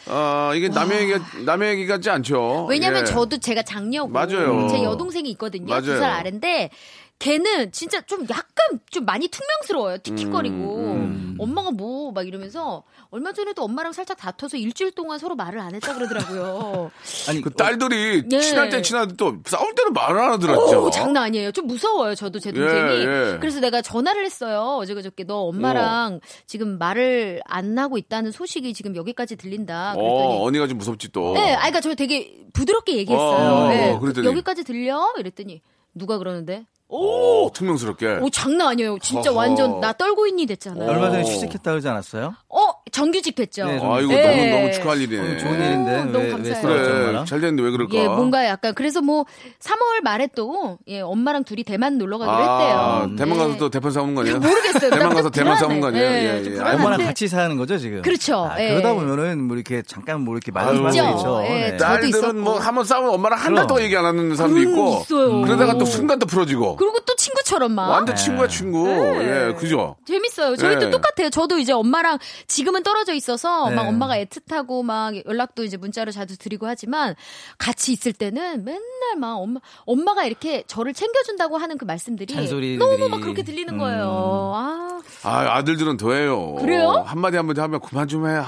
[0.09, 2.67] 아, 이게 남의 얘기, 남의 얘기 같지 않죠.
[2.69, 3.05] 왜냐면 예.
[3.05, 4.69] 저도 제가 장녀고 맞아요.
[4.71, 5.67] 제 여동생이 있거든요.
[5.67, 5.83] 맞아요.
[5.83, 6.71] 두살 아래인데
[7.19, 9.99] 걔는 진짜 좀 약간 좀 많이 퉁명스러워요.
[9.99, 15.61] 틱틱거리고 음, 엄마가 뭐 막 이러면서 얼마 전에도 엄마랑 살짝 다퉈서 일주일 동안 서로 말을
[15.61, 16.91] 안 했다 그러더라고요.
[17.29, 18.41] 아니 그 딸들이 네.
[18.41, 20.85] 친할 땐 친하도 또 싸울 때는 말을 안 하더라고요.
[20.85, 21.53] 오, 장난 아니에요.
[21.53, 22.15] 좀 무서워요.
[22.15, 22.81] 저도 제 동생이.
[22.81, 23.39] 예, 예.
[23.41, 24.79] 그래서 내가 전화를 했어요.
[24.81, 29.95] 어제 그저께 너 엄마랑 지금 말을 안 하고 있다는 소식이 지금 여기까지 들린다.
[29.95, 31.35] 그랬더니 어, 언니가 좀 무섭지 또.
[31.35, 33.55] 네, 아, 그러니까 저 되게 부드럽게 얘기했어요.
[33.55, 34.27] 어, 네, 그랬더니.
[34.27, 35.13] 여기까지 들려?
[35.19, 35.63] 이랬더니
[35.95, 36.67] 누가 그러는데?
[36.91, 38.19] 오, 퉁명스럽게.
[38.23, 38.99] 오 장난 아니에요.
[39.03, 39.39] 진짜 어허.
[39.39, 40.89] 완전 나 떨고 있니 됐잖아요.
[40.89, 41.25] 얼마 전에 어.
[41.25, 42.35] 취직했다 그러지 않았어요?
[42.49, 42.59] 어
[42.91, 43.67] 정규직 됐죠.
[43.67, 44.23] 네, 좀- 아이고, 네.
[44.47, 45.35] 너무, 너무 축하할 일이네.
[45.35, 46.63] 어, 좋은 일인데 오, 너무 왜, 왜 감사해요.
[46.63, 47.25] 그래?
[47.27, 47.95] 잘 됐는데 왜 그럴까?
[47.95, 49.27] 예, 뭔가 약간 그래서 뭐
[49.61, 53.17] 3월 말에 또 예, 엄마랑 둘이 대만 놀러 가기로 아, 했대요.
[53.19, 53.59] 대만 가서 네.
[53.59, 54.39] 또 대판 싸우는 거 아니에요?
[54.39, 54.89] 모르겠어요.
[54.91, 55.61] 대만 나 가서 대만 불안해.
[55.61, 56.05] 싸우는 거 아니에요?
[56.07, 56.57] 예, 예, 좀 예.
[56.57, 56.83] 불안한데.
[56.85, 58.01] 엄마랑 같이 사는 거죠 지금?
[58.01, 58.49] 그렇죠.
[58.51, 58.71] 아, 예.
[58.71, 60.51] 그러다 보면은 뭐 이렇게 잠깐 뭐 이렇게.
[60.53, 61.43] 말할 수 있죠.
[61.45, 61.77] 예, 네.
[61.77, 62.39] 딸들은.
[62.41, 63.67] 뭐 한번 싸우면 엄마랑 한 달.
[63.67, 65.01] 동안 얘기 안 하는 사람도 음, 있고.
[65.03, 65.43] 있어요.
[65.43, 66.77] 그러다가 또 순간 또 풀어지고.
[66.79, 68.23] 그리고 또 친구처럼 막 완전 네.
[68.23, 68.87] 친구야 친구.
[68.87, 69.49] 네.
[69.49, 69.97] 예, 그죠?
[70.07, 70.57] 재밌어요.
[70.57, 70.91] 저희도 예.
[70.91, 71.31] 똑같아요.
[71.31, 73.75] 저도 이제 엄마랑 지금은 떨어져 있어서 네.
[73.75, 77.15] 막 엄마가 애틋하고 막 연락도 이제 문자로 자주 드리고 하지만
[77.59, 78.83] 같이 있을 때는 맨날
[79.19, 82.79] 막 엄마 엄마가 이렇게 저를 챙겨준다고 하는 그 말씀들이 잔소리들이.
[82.79, 83.79] 너무 막 그렇게 들리는 음.
[83.79, 84.53] 거예요.
[84.55, 86.55] 아 아, 아들들은 더해요.
[86.57, 87.05] 그래요?
[87.07, 88.35] 한마디 한마디 하면 그만 좀 해.
[88.37, 88.45] 아,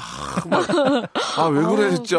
[0.47, 0.67] 막.
[1.37, 2.19] 아, 왜 그래, 진짜.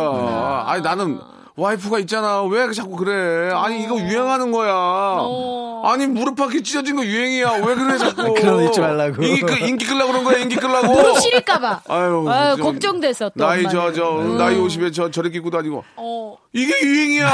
[0.67, 1.19] 아니, 나는
[1.57, 2.43] 와이프가 있잖아.
[2.43, 3.51] 왜 자꾸 그래.
[3.53, 4.73] 아니, 이거 유행하는 거야.
[4.73, 5.83] 어.
[5.85, 7.51] 아니, 무릎 밖에 찢어진 거 유행이야.
[7.65, 8.33] 왜 그래, 자꾸.
[8.33, 9.21] 그런 거 잊지 말라고.
[9.23, 10.87] 인기, 끌- 인기 끌라고 그런 거야, 인기 끌라고.
[10.87, 11.81] 무릎 시릴까봐.
[11.89, 13.93] 아유, 아유, 저- 걱정돼서 또 나이, 저, 엄마는.
[13.93, 14.37] 저, 음.
[14.37, 15.83] 나이 50에 저, 저렇게 입고 다니고.
[15.97, 16.37] 어.
[16.53, 17.31] 이게 유행이야.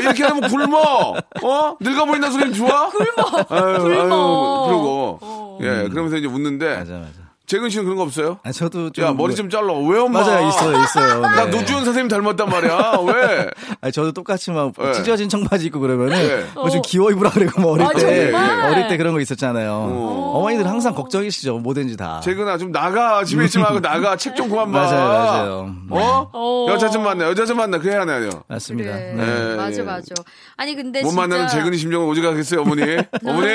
[0.00, 1.14] 이렇게 하면 굶어.
[1.42, 1.76] 어?
[1.80, 2.88] 늙어버린다 소리는 좋아?
[2.88, 3.44] 굶어.
[3.48, 3.94] 아유, 굶어.
[3.94, 5.18] 아유, 그러고.
[5.22, 5.58] 어.
[5.62, 6.76] 예, 그러면서 이제 웃는데.
[6.78, 7.25] 맞아 맞아.
[7.46, 8.38] 재근 씨는 그런 거 없어요?
[8.42, 9.72] 아, 저도 좀 야, 머리 뭐- 좀 잘라.
[9.72, 10.20] 왜 엄마?
[10.20, 11.20] 맞아요 있어요 있어요.
[11.22, 11.50] 나 네.
[11.50, 12.98] 노주현 선생님 닮았단 말이야.
[13.06, 13.46] 왜?
[13.80, 14.92] 아니, 저도 똑같이 막 네.
[14.92, 16.44] 찢어진 청바지 입고 그러면은 네.
[16.54, 18.72] 뭐좀 귀여워 입으라 그러고 뭐 어릴 아, 때 정말?
[18.72, 19.70] 어릴 때 그런 거 있었잖아요.
[19.70, 20.32] 어.
[20.36, 22.20] 어머니들 항상 걱정이시죠 뭐든지 다.
[22.22, 23.22] 재근아, 좀 나가.
[23.24, 24.16] 집에 있지 말고 나가.
[24.16, 24.80] 책 좀 그만 봐.
[24.80, 25.74] 맞아요, 맞아요.
[25.90, 26.30] 어?
[26.32, 26.66] 어.
[26.70, 27.26] 여자 좀 만나.
[27.26, 27.78] 여자 좀 만나.
[27.78, 28.28] 그래야 하나요?
[28.48, 28.92] 맞습니다.
[28.92, 29.12] 그래.
[29.16, 29.24] 네.
[29.24, 29.54] 네.
[29.56, 30.14] 맞아 맞아.
[30.56, 32.82] 아니 근데 못 진짜 만나는 재근이 심정을 오직 하겠어요, 어머니?
[33.24, 33.48] 어머니,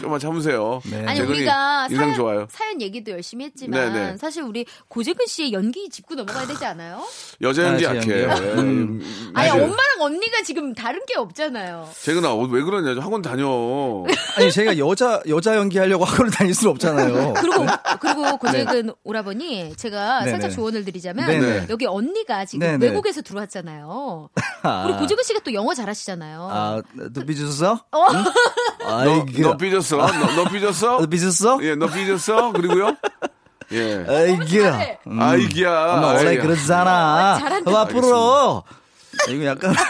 [0.00, 0.80] 좀만 참으세요.
[0.90, 1.04] 네.
[1.06, 2.46] 아니 우리가 인상 사연, 좋아요.
[2.50, 4.16] 사연 얘기도 열심히 했지만 네네.
[4.16, 7.02] 사실 우리 고재근 씨의 연기 짚고 넘어가야 되지 않아요?
[7.40, 8.22] 여자 연기 아, 제 약해.
[8.24, 8.52] 연기요?
[8.60, 9.32] 음.
[9.34, 9.64] 아니 맞아요.
[9.64, 11.88] 엄마랑 언니가 지금 다른 게 없잖아요.
[12.02, 13.00] 재근아, 어, 왜 그러냐.
[13.00, 14.04] 학원 다녀.
[14.36, 17.34] 아니 제가 여자 여자 연기하려고 학원을 다닐 수는 없잖아요.
[17.34, 17.66] 그리고
[18.00, 20.30] 그리고 고재근 오라버니 제가 네네.
[20.30, 21.66] 살짝 조언을 드리자면 네네.
[21.70, 22.86] 여기 언니가 지금 네네.
[22.86, 24.30] 외국에서 들어왔잖아요.
[24.62, 24.82] 아.
[24.84, 26.48] 그리고 고재근 씨가 또 영어 잘하시잖아요.
[26.50, 27.84] 아, 너 삐졌어?
[27.90, 28.12] 어.
[28.12, 29.26] 너, 아이고.
[29.42, 29.77] 너 삐졌어?
[29.80, 31.00] 너, 너 삐졌어?
[31.00, 31.58] 너 삐졌어?
[31.62, 32.52] 예, 너 삐졌어?
[32.52, 32.96] 그리고요?
[33.72, 34.04] 예.
[34.04, 34.98] 잘해.
[35.06, 35.20] 음.
[35.20, 35.94] 아이기야.
[35.94, 36.42] 엄마 원래 아이기야.
[36.42, 37.36] 그러잖아.
[37.36, 37.60] 어.
[37.64, 38.64] 너 앞으로.
[39.30, 39.74] 이거 약간.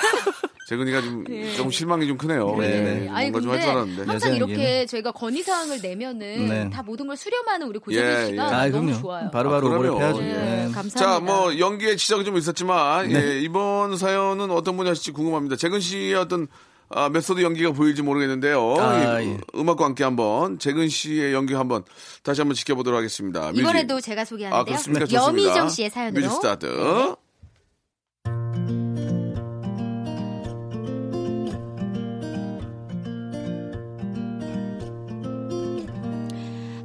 [0.69, 1.25] 재근이가 좀,
[1.57, 2.55] 좀 실망이 좀 크네요.
[2.59, 3.09] 네, 예, 네.
[3.09, 4.05] 아니 뭔가 좀할 근데 줄 알았는데.
[4.05, 4.87] 항상 이렇게 연기는.
[4.87, 6.69] 저희가 건의 사항을 내면은 네.
[6.69, 8.55] 다 모든 걸 수렴하는 우리 고재근 예, 씨가 예.
[8.55, 9.01] 아, 너무 그럼요.
[9.01, 9.31] 좋아요.
[9.31, 10.01] 바로바로 아, 오래 그럼요.
[10.03, 10.21] 해야죠.
[10.21, 10.71] 네, 네.
[10.75, 10.99] 감사합니다.
[10.99, 15.57] 자, 뭐 연기의 지적이 좀 있었지만 예, 이번 사연은 어떤 분이 하실지 궁금합니다.
[15.57, 16.49] 재근 씨의 어떤
[16.91, 18.77] 아, 메소드 연기가 보일지 모르겠는데요.
[18.79, 19.39] 아, 이, 예.
[19.55, 21.85] 음악과 함께 한번 재근 씨의 연기 한번
[22.23, 23.49] 다시 한번 지켜보도록 하겠습니다.
[23.49, 23.61] music.
[23.61, 24.65] 이번에도 제가 아, 소개하는데요.
[24.65, 25.07] 그렇습니까?
[25.07, 25.49] 좋습니다.
[25.49, 26.21] 여미정 씨의 사연으로.
[26.23, 26.67] music start.
[26.67, 27.15] 네.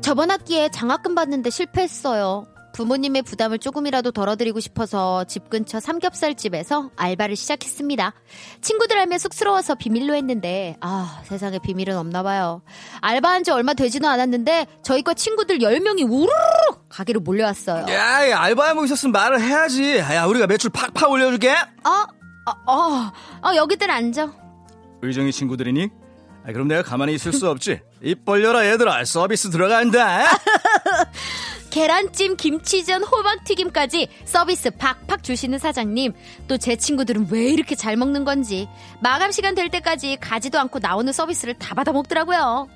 [0.01, 2.45] 저번 학기에 장학금 받는데 실패했어요.
[2.73, 8.13] 부모님의 부담을 조금이라도 덜어드리고 싶어서 집 근처 삼겹살집에서 알바를 시작했습니다.
[8.61, 12.61] 친구들 알면 쑥스러워서 비밀로 했는데 아 세상에 비밀은 없나 봐요.
[13.01, 16.33] 알바한 지 얼마 되지도 않았는데 저희과 친구들 10명이 우르르
[16.89, 17.85] 가게로 몰려왔어요.
[17.89, 19.97] 야, 이 알바하고 있었으면 말을 해야지.
[19.97, 21.51] 야, 우리가 매출 팍팍 올려줄게.
[21.51, 21.89] 어?
[22.45, 24.33] 어, 어, 어 여기들 앉아.
[25.01, 25.89] 의정이 친구들이니?
[26.45, 27.81] 아, 그럼 내가 가만히 있을 수 없지.
[28.01, 29.05] 입 벌려라, 얘들아.
[29.05, 30.25] 서비스 들어간다.
[31.73, 36.13] 계란찜, 김치전, 호박튀김까지 서비스 팍팍 주시는 사장님.
[36.47, 38.67] 또 제 친구들은 왜 이렇게 잘 먹는 건지.
[39.01, 42.67] 마감 시간 될 때까지 가지도 않고 나오는 서비스를 다 받아 먹더라고요.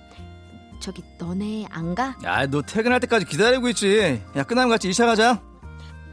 [0.80, 2.16] 저기 너네 안 가?
[2.24, 4.20] 야, 너 퇴근할 때까지 기다리고 있지.
[4.36, 5.44] 야, 끝나면 같이 2차 가자.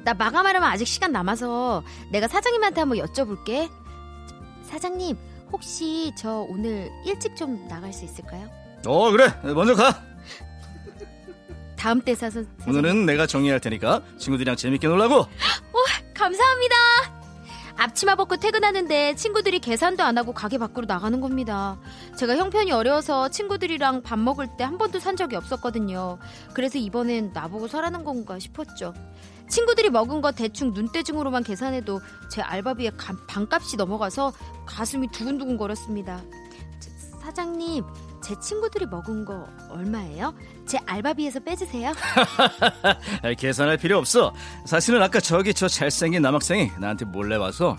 [0.04, 3.70] 나 마감하려면 아직 시간 남아서 내가 사장님한테 한번 여쭤볼게.
[4.68, 5.16] 사장님,
[5.52, 8.46] 혹시 저 오늘 일찍 좀 나갈 수 있을까요?
[8.86, 9.32] 어, 그래.
[9.54, 10.02] 먼저 가.
[11.84, 15.26] 다음 때 사선 오늘은 내가 정리할 테니까 친구들이랑 재밌게 놀라고.
[16.14, 16.74] 감사합니다.
[17.76, 21.78] 앞치마 벗고 퇴근하는데 친구들이 계산도 안 하고 가게 밖으로 나가는 겁니다.
[22.16, 26.16] 제가 형편이 어려워서 친구들이랑 밥 먹을 때 한 번도 산 적이 없었거든요.
[26.54, 28.94] 그래서 이번엔 나보고 서라는 건가 싶었죠.
[29.50, 34.32] 친구들이 먹은 거 대충 눈대중으로만 계산해도 제 알바비의 가- 반값이 넘어가서
[34.64, 36.22] 가슴이 두근두근 거렸습니다.
[36.80, 37.84] 저, 사장님,
[38.24, 40.32] 제 친구들이 먹은 거 얼마예요?
[40.64, 41.92] 제 알바비에서 빼주세요.
[43.22, 44.32] 아, 계산할 필요 없어.
[44.64, 47.76] 사실은 아까 저기 저 잘생긴 남학생이 나한테 몰래 와서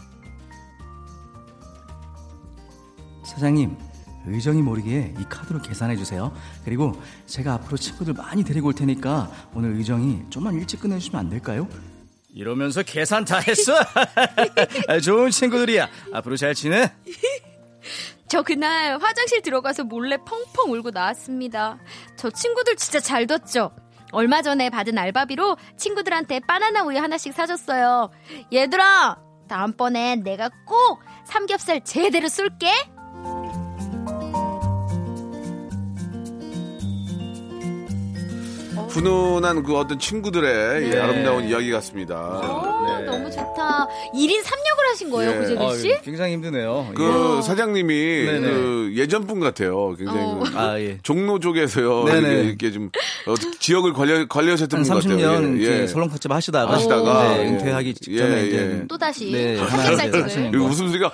[3.25, 3.75] 사장님
[4.27, 6.31] 의정이 모르게 이 카드로 계산해 주세요.
[6.63, 6.93] 그리고
[7.25, 11.67] 제가 앞으로 친구들 많이 데리고 올 테니까 오늘 의정이 좀만 일찍 끝내주시면 안 될까요?
[12.35, 13.73] 이러면서 계산 다 했어.
[14.89, 15.89] 아, 좋은 친구들이야.
[16.13, 16.91] 앞으로 잘 지내.
[18.27, 21.77] 저 그날 화장실 들어가서 몰래 펑펑 울고 나왔습니다.
[22.17, 23.71] 저 친구들 진짜 잘 뒀죠?
[24.11, 28.11] 얼마 전에 받은 알바비로 친구들한테 바나나 우유 하나씩 사줬어요.
[28.53, 32.71] 얘들아, 다음번엔 내가 꼭 삼겹살 제대로 쏠게.
[38.89, 40.99] 훈훈한 그 어떤 친구들의 이 네.
[40.99, 42.15] 아름다운 이야기 같습니다.
[42.15, 43.87] 어, 너무 좋다.
[44.13, 45.37] 1인 3역을 하신 거예요, 예.
[45.37, 45.93] 고재근 씨?
[45.93, 46.91] 아, 굉장히 힘드네요.
[46.95, 48.39] 그 사장님이 네네.
[48.39, 49.95] 그 예전 분 같아요.
[49.95, 50.43] 굉장히 어.
[50.43, 50.97] 그 아, 예.
[51.03, 52.27] 종로 쪽에서 네네.
[52.29, 52.89] 이렇게, 이렇게 좀
[53.27, 55.39] 어, 지역을 관리 관리하셨던 한분 같아요.
[55.39, 55.87] 30년 예, 예.
[55.87, 57.47] 설렁탕집 하시다가, 하시다가, 네, 예.
[57.49, 58.87] 은퇴하기 직전에 예, 이제 예.
[58.87, 59.55] 또다시 네.
[60.53, 61.11] 이거 웃음소리가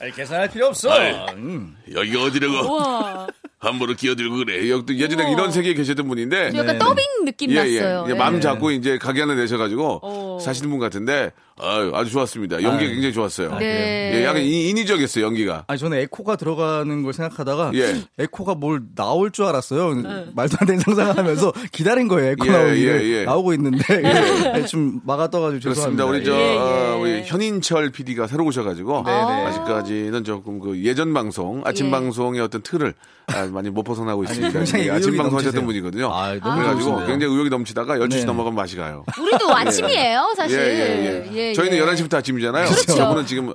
[0.00, 0.90] 아니, 계산할 필요 없어.
[1.34, 1.76] 음.
[1.94, 3.26] 여기 어디라고 우와.
[3.60, 4.70] 함부로 끼어들고 그래.
[4.70, 5.32] 여기 또 예전에 우와.
[5.32, 6.78] 이런 세계에 계셨던 분인데 좀 약간 네.
[6.78, 8.04] 더빙 느낌 예, 났어요.
[8.08, 8.10] 예.
[8.10, 8.14] 예.
[8.14, 10.38] 마음 잡고 이제 가게 하나 내셔가지고 어.
[10.40, 11.30] 사시는 분 같은데
[11.62, 12.62] 아유, 아주 좋았습니다.
[12.62, 12.92] 연기가 아유.
[12.94, 13.58] 굉장히 좋았어요.
[13.58, 14.12] 네.
[14.14, 15.64] 예, 약간 인- 인위적이었어요 연기가.
[15.66, 18.00] 아니 저는 에코가 들어가는 걸 생각하다가 예.
[18.18, 19.94] 에코가 뭘 나올 줄 알았어요.
[20.34, 22.30] 말도 안 되는 상상을 하면서 기다린 거예요.
[22.32, 23.24] 에코 예, 나오기를 예, 예.
[23.24, 23.84] 나오고 있는데
[24.68, 26.04] 좀 막아 떠가지고 그렇습니다.
[26.04, 26.06] 죄송합니다.
[26.06, 26.56] 우리 저 예, 예.
[26.56, 29.46] 어, 우리 현인철 PD가 새로 오셔가지고 네, 네.
[29.48, 31.90] 아직까지는 조금 그 예전 방송 아침 예.
[31.90, 32.94] 방송의 어떤 틀을
[33.26, 34.52] 아, 많이 못 벗어나고 있습니다.
[34.52, 35.66] 굉장히 예, 아침 의욕이 방송 하셨던 넘치세요.
[35.66, 36.10] 분이거든요.
[36.12, 37.06] 아, 너무 그래가지고.
[37.06, 38.24] 굉장히 의욕이 넘치다가 12시 네.
[38.24, 39.04] 넘어가면 맛이 가요.
[39.20, 40.58] 우리도 아침이에요, 사실.
[40.58, 41.52] 예, 예, 예.
[41.54, 41.82] 저희는 예.
[41.84, 42.66] 11시부터 아침이잖아요.
[42.66, 42.94] 그렇죠.
[42.94, 43.52] 저분은 지금 어,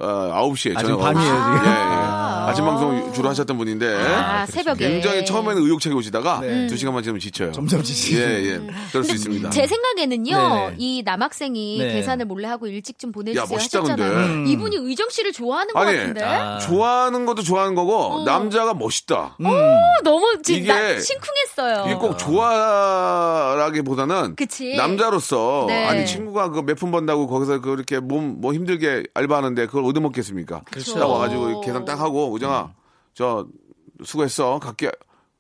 [0.52, 1.64] 9시에 아, 저녁 밤이에요, 9시.
[1.64, 1.66] 지금.
[1.66, 2.15] 예, 예.
[2.46, 2.50] 아.
[2.50, 4.88] 아침 방송 주로 하셨던 분인데 아, 새벽에.
[4.90, 6.68] 굉장히 처음에는 의욕차게 오시다가 네.
[6.68, 7.52] 두 시간만 지나면 지쳐요.
[7.52, 8.20] 점점 지치죠.
[8.20, 8.62] 예, 예.
[8.92, 9.50] 그럴 수 있습니다.
[9.50, 10.76] 제 생각에는요, 네네.
[10.78, 11.94] 이 남학생이 네.
[11.94, 14.14] 계산을 몰래 하고 일찍 좀 보내주세요 야, 멋있다, 하셨잖아요.
[14.16, 14.34] 근데.
[14.34, 14.48] 음.
[14.48, 16.24] 이분이 의정 씨를 좋아하는 것 아니, 같은데.
[16.24, 16.58] 아.
[16.60, 19.38] 좋아하는 것도 좋아하는 거고 남자가 멋있다.
[19.40, 19.46] 음.
[19.46, 19.54] 어,
[20.04, 20.26] 너무
[20.68, 21.84] 나 심쿵했어요.
[21.86, 22.18] 이게 꼭
[23.16, 24.76] 좋아라기보다는 그치.
[24.76, 25.86] 남자로서 네.
[25.88, 30.62] 아니 친구가 그 몇 푼 번다고 거기서 그렇게 몸 뭐 힘들게 알바하는데 그걸 얻어먹겠습니까?
[30.70, 31.00] 그렇죠.
[31.00, 32.74] 딱 와가지고 계산 딱 하고 우정아
[33.14, 33.48] 저
[34.04, 34.92] 수고했어 갈게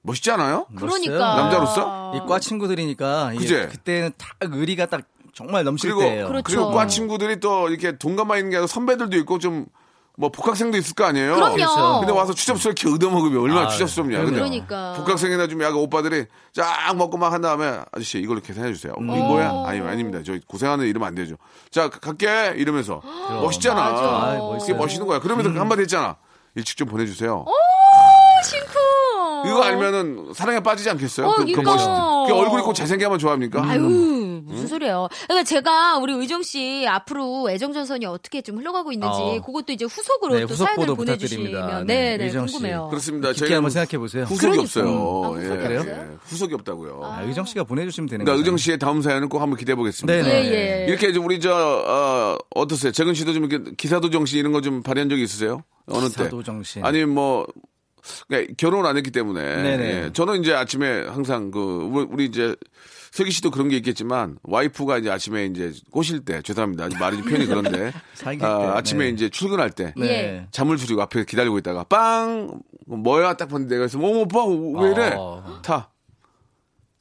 [0.02, 0.66] 멋있지 않아요?
[0.76, 1.36] 그러니까.
[1.36, 2.14] 남자로서?
[2.16, 3.68] 이 과 친구들이니까 이게 그제?
[3.68, 5.02] 그때는 딱 의리가 딱
[5.34, 6.28] 정말 넘칠 그리고 때예요.
[6.28, 6.44] 그렇죠.
[6.46, 9.66] 그리고 과 친구들이 또 이렇게 동감만 있는 게 아니라 선배들도 있고 좀
[10.18, 11.36] 뭐 복학생도 있을 거 아니에요.
[11.36, 11.56] 그럼요.
[11.56, 11.98] 그렇죠.
[12.00, 14.20] 근데 와서 추접스럽게 얻어먹으면 얼마나 아, 추접스럽냐.
[14.20, 14.94] 근데 그러니까.
[14.94, 18.94] 복학생이나 좀 약간 오빠들이 쫙 먹고 막 한 다음에 아저씨 이걸로 계산해 주세요.
[18.94, 19.64] 어, 이거 뭐야?
[19.66, 20.22] 아니 아닙니다.
[20.26, 21.36] 저 고생하는 이러면 안 되죠.
[21.70, 23.02] 자 가- 갈게 이러면서
[23.42, 23.82] 멋있잖아.
[23.82, 24.74] 아, 그게.
[24.74, 25.20] 멋있는 거야.
[25.20, 26.16] 그러면서 한마디 했잖아.
[26.56, 27.46] 일찍 좀 보내주세요.
[27.46, 27.65] 심쿵.
[29.48, 31.28] 이거 알면은 사랑에 빠지지 않겠어요?
[31.28, 31.72] 어, 그, 그 그러니까.
[31.74, 31.86] 멋있.
[32.32, 33.64] 그 얼굴 있고 잘생겨만 좋아합니까?
[33.64, 33.80] 아유,
[34.46, 35.08] 무슨 소리예요.
[35.28, 39.42] 그러니까 제가 우리 의정 씨 앞으로 애정전선이 어떻게 좀 흘러가고 있는지 어.
[39.42, 41.88] 그것도 이제 후속으로 네, 또 후속 사연을 보내주시면.
[41.88, 42.38] 네, 네, 네.
[42.38, 42.88] 궁금해요.
[42.90, 43.34] 그렇습니다.
[43.34, 44.24] 저희는 한번 생각해 보세요.
[44.26, 44.64] 후속이 그러니까.
[44.64, 44.88] 없어요.
[44.88, 45.76] 아, 후속이 예?
[45.92, 46.08] 예.
[46.26, 47.02] 후속이 없다고요.
[47.04, 48.40] 아, 의정 씨가 보내주시면 되는 그러니까 거죠.
[48.42, 50.24] 의정 씨의 다음 사연은 꼭 한번 기대해 보겠습니다.
[50.24, 50.46] 네네.
[50.46, 50.86] 예, 예.
[50.90, 52.92] 이렇게 좀 우리 저 어, 어떠세요?
[52.92, 55.62] 재근 씨도 좀 이렇게 기사도 정신 이런 거 좀 발휘한 적이 있으세요?
[55.88, 56.16] 어느 때?
[56.24, 56.84] 기사도 정신.
[56.84, 57.46] 아니면 뭐
[58.28, 59.84] 그러니까 결혼을 안 했기 때문에 네네.
[60.06, 60.14] 예.
[60.14, 62.56] 저는 이제 아침에 항상 그 우리- 이제
[63.12, 67.94] 슬기 씨도 그런 게 있겠지만 와이프가 이제 아침에 이제 꼬실 때 죄송합니다 말이 표현이 그런데
[68.42, 69.10] 아, 아침에 네.
[69.12, 70.06] 이제 출근할 때 네.
[70.08, 70.48] 예.
[70.52, 74.46] 잠을 줄이고 앞에 기다리고 있다가 빵 뭐야 딱 봤는데 내가 있으면 어머 오빠
[74.84, 75.60] 왜 이래 어.
[75.64, 75.90] 타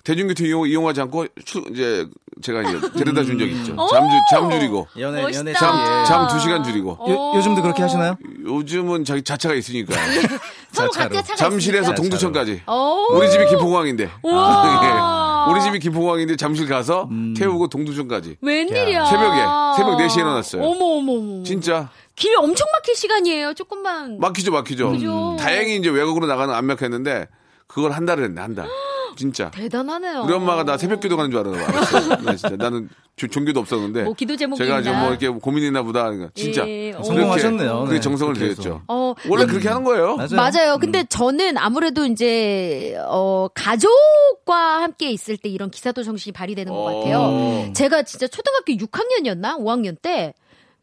[0.05, 2.07] 대중교통 이용, 이용 하지 않고 출, 이제
[2.43, 5.23] 제가 이제 데려다 준 적이 있죠 잠, 줄- 잠 줄이고 연애.
[5.33, 6.05] 연애 잠- 사이에.
[6.05, 8.17] 잠두 시간 줄이고 요, 요즘도 그렇게 하시나요?
[8.45, 9.95] 요즘은 자기 자차가 있으니까
[10.73, 11.15] 서로 자차로.
[11.15, 11.95] 각자 차가 잠실에서 있으니까.
[11.95, 13.17] 동두천까지 오.
[13.17, 15.47] 우리 집이 김포공항인데 우와.
[15.49, 15.53] 예.
[15.53, 19.07] 우리 집이 김포공항인데 잠실 가서 태우고 동두천까지 웬일이야.
[19.07, 19.37] 새벽에,
[19.77, 20.63] 새벽 4시에 일어났어요.
[20.63, 21.43] 어머 어머 어머.
[21.45, 23.55] 진짜 길 엄청 막힐 시간이에요.
[23.55, 24.19] 조금만.
[24.21, 25.37] 막히죠 막히죠 그죠.
[25.39, 27.29] 다행히 이제 외곽으로 나가는 안 막혔는데
[27.67, 28.69] 그걸 한 달을 했네 한 달
[29.17, 30.23] 진짜 대단하네요.
[30.25, 32.17] 우리 엄마가 나 새벽 기도 가는 줄 알았어.
[32.17, 34.05] 나 진짜 나는 조- 종교도 없었는데.
[34.05, 34.99] 뭐 기도 제목이 제가 좀?
[34.99, 36.05] 뭐 이렇게 고민이나 보다.
[36.05, 36.67] 그러니까 진짜.
[36.69, 37.03] 예, 어.
[37.03, 37.73] 성공하셨네요.
[37.81, 38.83] 그렇게 네, 정성을 들였죠.
[38.89, 40.17] 어, 원래 그렇게 하는 거예요.
[40.17, 40.29] 맞아요.
[40.37, 40.79] 맞아요.
[40.79, 47.19] 근데 저는 아무래도 이제 어 가족과 함께 있을 때 이런 기사도 정신이 발휘되는 것 같아요.
[47.21, 47.73] 어.
[47.75, 50.35] 제가 진짜 초등학교 6학년이었나 5학년 때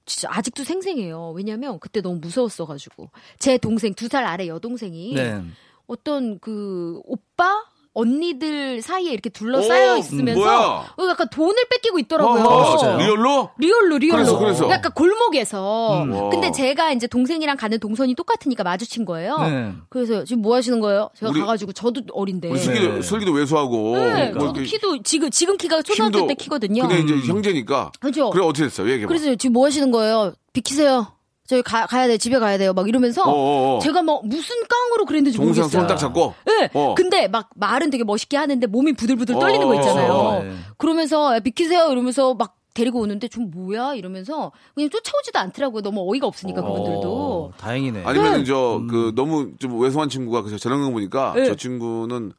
[0.06, 1.32] 진짜 아직도 생생해요.
[1.36, 5.42] 왜냐면 그때 너무 무서웠어가지고 제 동생 두 살 아래 여동생이 네.
[5.88, 7.64] 어떤 그 오빠
[7.94, 10.58] 언니들 사이에 이렇게 둘러싸여 오, 있으면서 뭐야?
[10.98, 12.42] 어, 약간 돈을 뺏기고 있더라고요.
[12.44, 12.98] 어, 진짜요?
[12.98, 13.50] real로?
[13.58, 14.16] real로 real로.
[14.24, 14.70] 그래서, 그래서?
[14.70, 16.04] 약간 골목에서.
[16.04, 16.30] 음.
[16.30, 16.52] 근데 와.
[16.52, 19.38] 제가 이제 동생이랑 가는 동선이 똑같으니까 마주친 거예요.
[19.40, 19.74] 네.
[19.90, 21.10] 그래서 지금 뭐 하시는 거예요?
[21.18, 22.50] 제가 우리- 가가지고 저도 어린데.
[22.50, 23.02] 우리 슬기도, 네.
[23.02, 23.96] 슬기도 왜소하고.
[23.98, 26.88] 네, 뭐 저도 키도 지금 지금 키가 초등학교 힘도- 때 키거든요.
[26.88, 27.92] 근데 이제 형제니까.
[28.00, 28.30] 그죠?
[28.30, 28.84] 그래 어떻게 됐어?
[28.84, 29.08] 얘기해 봐.
[29.08, 30.34] 그래서 지금 뭐 하시는 거예요?
[30.54, 31.08] 비키세요.
[31.52, 32.72] 저희 가, 가야 돼 집에 가야 돼요.
[32.72, 33.80] 막 이러면서 어어어.
[33.80, 35.68] 제가 뭐 무슨 깡으로 그랬는지 모르겠어요.
[35.68, 36.34] 손딱 잡고.
[36.46, 36.70] 네.
[36.74, 36.96] 어.
[36.96, 40.14] 근데 막 말은 되게 멋있게 하는데 몸이 부들부들 떨리는 거 어, 있잖아요.
[40.14, 40.54] 어, 네.
[40.78, 45.82] 그러면서 야, 비키세요 이러면서 막 데리고 오는데 좀 뭐야 이러면서 그냥 쫓아오지도 않더라고요.
[45.82, 47.02] 너무 어이가 없으니까 그분들도.
[47.04, 48.04] 어, 다행이네.
[48.06, 51.48] 아니면 저그 너무 좀 외소한 친구가 그래서 저런 거 보니까 네.
[51.48, 52.32] 저 친구는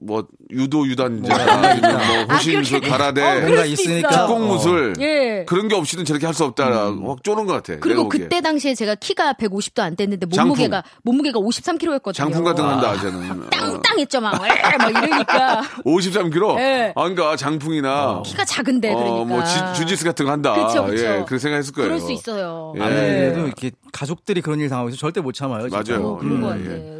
[0.00, 1.92] 뭐 유도 유단자 아니면
[2.26, 4.08] 뭐 호신술 그렇게- 가라데 어, 뭔가 수 있으니까.
[4.10, 4.26] 있어요.
[4.28, 5.44] 특공무술 예.
[5.44, 6.66] 그런 게 없이는 저렇게 할 수 없다.
[7.04, 7.80] 확 쪼는 것 같아.
[7.80, 8.08] 그리고.
[8.08, 10.50] 그때 당시에 제가 키가 150도 안 됐는데 장풍.
[10.50, 12.14] 몸무게가 몸무게가 53kg였거든요.
[12.14, 13.42] 장풍 같은 거 한다 쟤는.
[13.42, 13.46] 어.
[13.50, 16.58] 땅땅했죠 막, 에, 막 이러니까 53kg?
[16.60, 16.92] 예.
[16.94, 19.14] 아, 그러니까 장풍이나 키가 작은데 그러니까.
[19.16, 20.54] 어, 뭐 지, 주짓수 같은 거 한다.
[20.68, 21.02] 그쵸, 그쵸.
[21.04, 21.88] 예, 그렇게 생각했을 거예요.
[21.88, 22.72] 그럴 수 있어요.
[22.76, 22.82] 예.
[22.82, 25.68] 아무래도 이렇게 가족들이 그런 일 당하고 있어 절대 못 참아요.
[25.68, 25.92] 진짜.
[25.94, 26.06] 맞아요.
[26.08, 26.70] 어, 그런 것 예, 같아.
[26.76, 26.97] 예.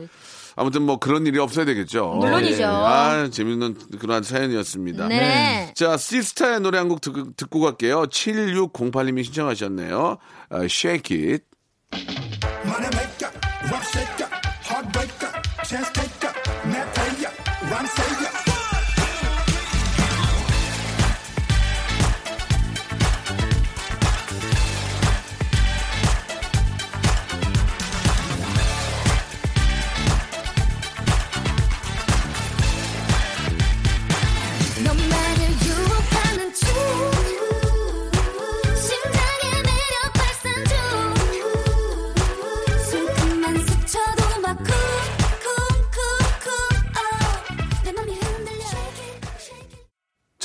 [0.59, 2.15] 아무튼 뭐 그런 일이 없어야 되겠죠.
[2.21, 2.63] 물론이죠.
[2.63, 2.67] 예.
[2.67, 5.07] 아, 재밌는 그런 사연이었습니다.
[5.09, 5.73] 네.
[5.77, 8.05] 자, 시스타의 노래 한 곡 듣고, 갈게요.
[8.07, 10.17] 7608님이 신청하셨네요.
[10.51, 11.45] 아, Shake It.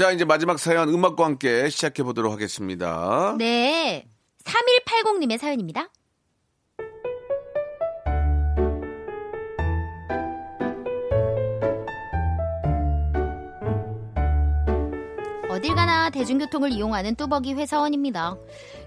[0.04, 3.38] 자, 이제 마지막 사연 음악과 함께 시작해 보도록 하겠습니다.
[3.40, 4.06] 네.
[4.44, 5.88] 3180님의 사연입니다.
[15.50, 18.36] 어딜 가나 대중교통을 이용하는 뚜벅이 회사원입니다.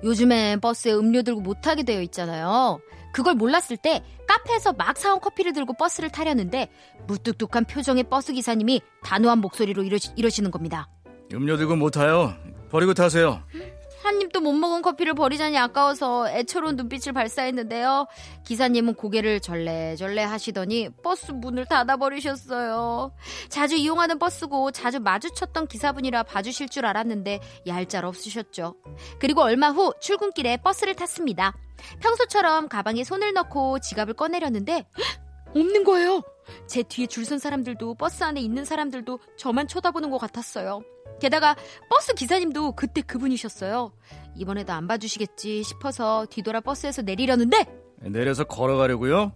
[0.05, 2.79] 요즘엔 버스에 음료 들고 못 타게 되어 있잖아요.
[3.14, 6.68] 그걸 몰랐을 때 카페에서 막 사온 커피를 들고 버스를 타려는데
[7.07, 10.90] 무뚝뚝한 표정의 버스 기사님이 단호한 목소리로 이러시, 이러시는 겁니다.
[11.32, 12.34] 음료 들고 못 타요.
[12.70, 13.42] 버리고 타세요.
[14.02, 18.06] 한 입도 못 먹은 커피를 버리자니 아까워서 애처로운 눈빛을 발사했는데요.
[18.44, 23.12] 기사님은 고개를 절레절레 하시더니 버스 문을 닫아버리셨어요.
[23.48, 28.76] 자주 이용하는 버스고 자주 마주쳤던 기사분이라 봐주실 줄 알았는데 얄짤 없으셨죠.
[29.18, 31.52] 그리고 얼마 후 출근길에 버스를 탔습니다.
[32.00, 35.04] 평소처럼 가방에 손을 넣고 지갑을 꺼내려는데 헉!
[35.56, 36.22] 없는 거예요.
[36.66, 40.82] 제 뒤에 줄 선 사람들도 버스 안에 있는 사람들도 저만 쳐다보는 것 같았어요.
[41.20, 41.56] 게다가
[41.90, 43.92] 버스 기사님도 그때 그분이셨어요.
[44.37, 47.64] 이번에도 안 봐주시겠지 싶어서 뒤돌아 버스에서 내리려는데
[48.02, 49.32] 내려서 걸어가려고요?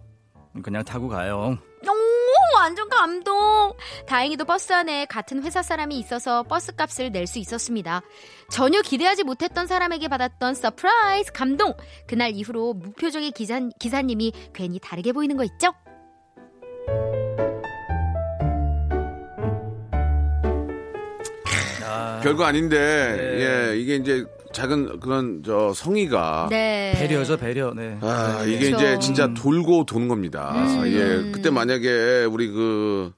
[0.63, 1.57] 그냥 타고 가요.
[1.87, 3.73] 오 완전 감동.
[4.05, 8.01] 다행히도 버스 안에 같은 회사 사람이 있어서 버스 값을 낼 수 있었습니다.
[8.49, 11.73] 전혀 기대하지 못했던 사람에게 받았던 surprise 감동.
[12.07, 15.73] 그날 이후로 무표정의 기사, 기사님이 괜히 다르게 보이는 거 있죠?
[22.21, 23.71] 별거 아닌데, 네.
[23.71, 26.47] 예, 이게 이제 작은 그런 저 성의가.
[26.49, 26.93] 네.
[26.95, 27.73] 배려죠, 배려.
[27.73, 27.97] 네.
[28.01, 28.53] 아, 네.
[28.53, 28.77] 이게 그쵸.
[28.77, 30.53] 이제 진짜 돌고 도는 겁니다.
[30.55, 30.83] 음.
[30.85, 33.11] 예, 그때 만약에 우리 그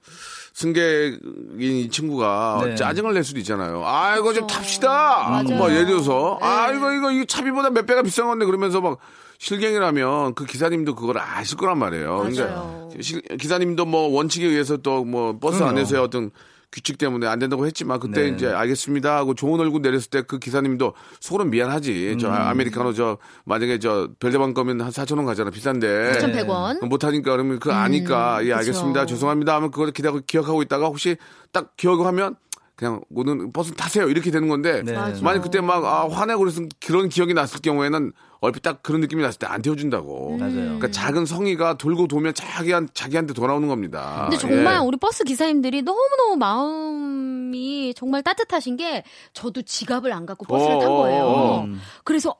[0.54, 1.19] 승객인
[1.60, 2.76] 이 친구가 네.
[2.76, 3.84] 짜증을 낼 수도 있잖아요.
[3.86, 4.56] 아, 이거 좀 그쵸.
[4.56, 5.30] 탑시다.
[5.30, 5.58] 맞아요.
[5.58, 6.78] 뭐 예를 들어서 아, 네.
[6.78, 8.99] 이거 이거 이 차비보다 몇 배가 비싼 건데 그러면서 막
[9.43, 12.19] 실갱이라면 그 기사님도 그걸 아실 거란 말이에요.
[12.19, 12.89] 그러니까 맞아요.
[13.01, 15.71] 실- 기사님도 뭐 원칙에 의해서 또 뭐 버스 그럼요.
[15.77, 16.32] 안에서의 어떤
[16.71, 18.27] 규칙 때문에 안 된다고 했지만 그때 네.
[18.29, 22.15] 이제 알겠습니다 하고 좋은 얼굴 내렸을 때 그 기사님도 속으로 미안하지.
[22.21, 22.34] 저 음.
[22.34, 26.13] 아메리카노 저 만약에 저 별다방 거면 한 4천 원 가잖아 비싼데.
[26.13, 26.86] 4,100원.
[26.88, 28.56] 못하니까 그러면 그거 아니까 예 그쵸.
[28.60, 31.17] 알겠습니다 죄송합니다 하면 그걸 기다고 기억하고 있다가 혹시
[31.51, 32.36] 딱 기억을 하면
[32.75, 34.93] 그냥 오늘 버스 타세요 이렇게 되는 건데 네.
[34.93, 35.21] 맞아.
[35.21, 39.39] 만약 그때 막 아, 화내고 그래서 그런 기억이 났을 경우에는 얼핏 딱 그런 느낌이 났을
[39.39, 40.38] 때 안 태워준다고.
[40.38, 40.53] 맞아요.
[40.55, 44.27] 그러니까 작은 성의가 돌고 돌면 자기한 자기한테 돌아오는 겁니다.
[44.29, 44.79] 근데 정말 예.
[44.79, 50.89] 우리 버스 기사님들이 너무 너무 마음이 정말 따뜻하신 게 저도 지갑을 안 갖고 버스를 탄
[50.91, 51.23] 어, 거예요.
[51.23, 51.67] 어, 어.
[52.03, 52.36] 그래서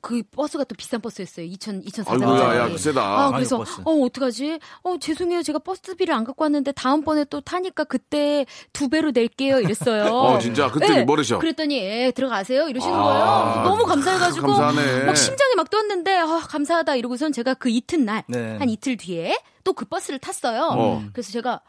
[0.00, 1.46] 그 버스가 또 비싼 버스였어요.
[1.46, 2.78] 2천 2천 아이고야, 야, 400원짜리.
[2.78, 3.00] 세다.
[3.02, 3.80] 아, 그래서 버스.
[3.84, 4.58] 어 어떡하지?
[4.82, 5.42] 어 죄송해요.
[5.42, 9.60] 제가 버스비를 안 갖고 왔는데 다음번에 또 타니까 그때 두 배로 낼게요.
[9.60, 10.04] 이랬어요.
[10.14, 10.70] 어, 진짜?
[10.70, 11.04] 그때 네.
[11.04, 11.38] 뭐라셔?
[11.38, 12.68] 그랬더니 예, 들어가세요.
[12.68, 13.68] 이러시는 아, 거예요.
[13.68, 15.04] 너무 감사해 가지고 감사하네.
[15.04, 18.56] 막 심장이 막 뛰었는데 아, 감사하다 이러고선 제가 그 이튿날 네.
[18.58, 20.68] 한 이틀 뒤에 또 그 버스를 탔어요.
[20.72, 21.04] 어.
[21.12, 21.60] 그래서 제가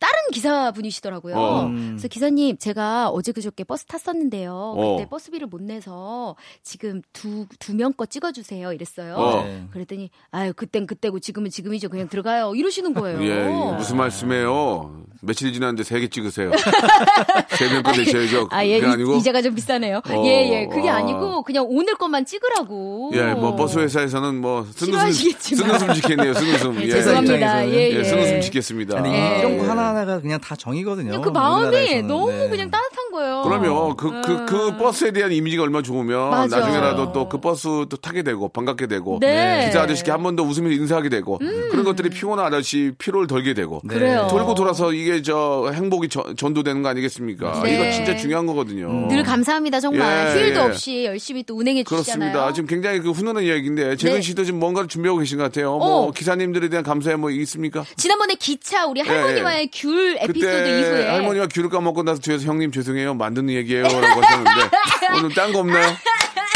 [0.00, 1.34] 다른 기사분이시더라고요.
[1.36, 1.68] 어.
[1.70, 4.52] 그래서 기사님 제가 어제 그저께 버스 탔었는데요.
[4.76, 4.96] 어.
[4.96, 8.72] 그때 버스비를 못 내서 지금 두 두 명 거 찍어주세요.
[8.72, 9.14] 이랬어요.
[9.14, 9.44] 어.
[9.44, 9.64] 네.
[9.72, 11.88] 그랬더니 아유 그땐 그때고 지금은 지금이죠.
[11.90, 12.54] 그냥 들어가요.
[12.54, 13.22] 이러시는 거예요.
[13.22, 13.76] 예, 예.
[13.76, 15.04] 무슨 말씀이에요?
[15.22, 16.50] 며칠이 지났는데 세 개 찍으세요.
[17.58, 18.48] 세명 거 내셔야죠.
[18.50, 19.16] 아, 예, 아니고.
[19.16, 19.98] 이자가 좀 비싸네요.
[19.98, 20.66] 어, 예, 예.
[20.66, 20.96] 그게 아.
[20.96, 23.10] 아니고, 그냥 오늘 것만 찍으라고.
[23.14, 25.78] 예, 뭐 버스 회사에서는 뭐 쓴웃음 싫어하시겠지만.
[25.78, 26.34] 쓴웃음 짓겠네요.
[26.34, 26.74] 쓴웃음.
[26.76, 26.90] 네, 예.
[26.90, 27.34] 죄송합니다.
[27.34, 27.74] 입장에서는.
[27.74, 28.04] 예, 예, 예.
[28.04, 28.94] 쓴웃음 짓겠습니다.
[29.02, 29.38] 근데 네.
[29.40, 31.20] 이런 거 하나 하나하나가 그냥 다 정이거든요.
[31.20, 32.06] 그 마음이 우리나라에서는.
[32.08, 32.48] 너무 네.
[32.48, 33.42] 그냥 따뜻한 거예요.
[33.44, 36.58] 그러면 그, 그, 그 버스에 대한 이미지가 얼마나 좋으면 맞아.
[36.58, 39.60] 나중에라도 또 그 버스 또 타게 되고 반갑게 되고 네.
[39.64, 39.66] 음.
[39.66, 43.80] 기사 아저씨께 한 번 더 웃으면서 인사하게 되고 그런 것들이 피곤한 아저씨 피로를 덜게 되고
[43.84, 43.94] 네.
[43.94, 44.26] 그래요.
[44.30, 47.62] 돌고 돌아서 이게 저 행복이 저- 전도되는 거 아니겠습니까?
[47.62, 47.74] 네.
[47.74, 49.08] 이거 진짜 중요한 거거든요.
[49.08, 50.64] 늘 감사합니다 정말 예, 휴일도 예.
[50.64, 52.30] 없이 열심히 또 운행해 주시잖아요.
[52.32, 52.52] 그렇습니다.
[52.52, 54.20] 지금 굉장히 그 훈훈한 이야기인데 재근 네.
[54.22, 55.76] 씨도 지금 뭔가를 준비하고 계신 것 같아요.
[55.78, 56.10] 뭐 어.
[56.10, 57.84] 기사님들에 대한 감사의 뭐 있습니까?
[57.96, 62.70] 지난번에 기차 우리 할머니와의 귤 에피소드 예, 그때 이후에 할머니가 귤을 까먹고 나서 뒤에서 형님
[62.72, 64.50] 죄송해요 만드는 얘기예요라고 하셨는데
[65.18, 65.86] 오늘 딴 거 없나요?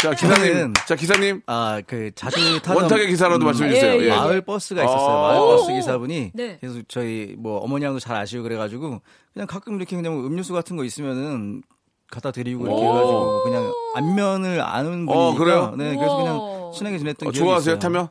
[0.01, 3.93] 자 기사님, 자 기사님 아, 그 자주 타던 원탁의 기사라도 말씀해 주세요.
[3.93, 4.05] 예, 예.
[4.05, 4.09] 예.
[4.09, 5.17] 마을 버스가 있었어요.
[5.17, 5.21] 아.
[5.29, 5.75] 마을 버스 오.
[5.75, 6.57] 기사분이 네.
[6.61, 9.01] 그래서 저희 뭐 어머니랑도 잘 아시고 그래가지고
[9.33, 11.63] 그냥 가끔 이렇게 그냥 뭐 음료수 같은 거 있으면은
[12.11, 15.73] 갖다 드리고 이렇게 해가지고 그냥 안면을 아는 분이니까 어, 그래요?
[15.75, 16.17] 네, 그래서.
[16.17, 17.79] 그냥 친하게 지냈던 어, 기억이 좋아하세요 있어요.
[17.79, 18.09] 타면?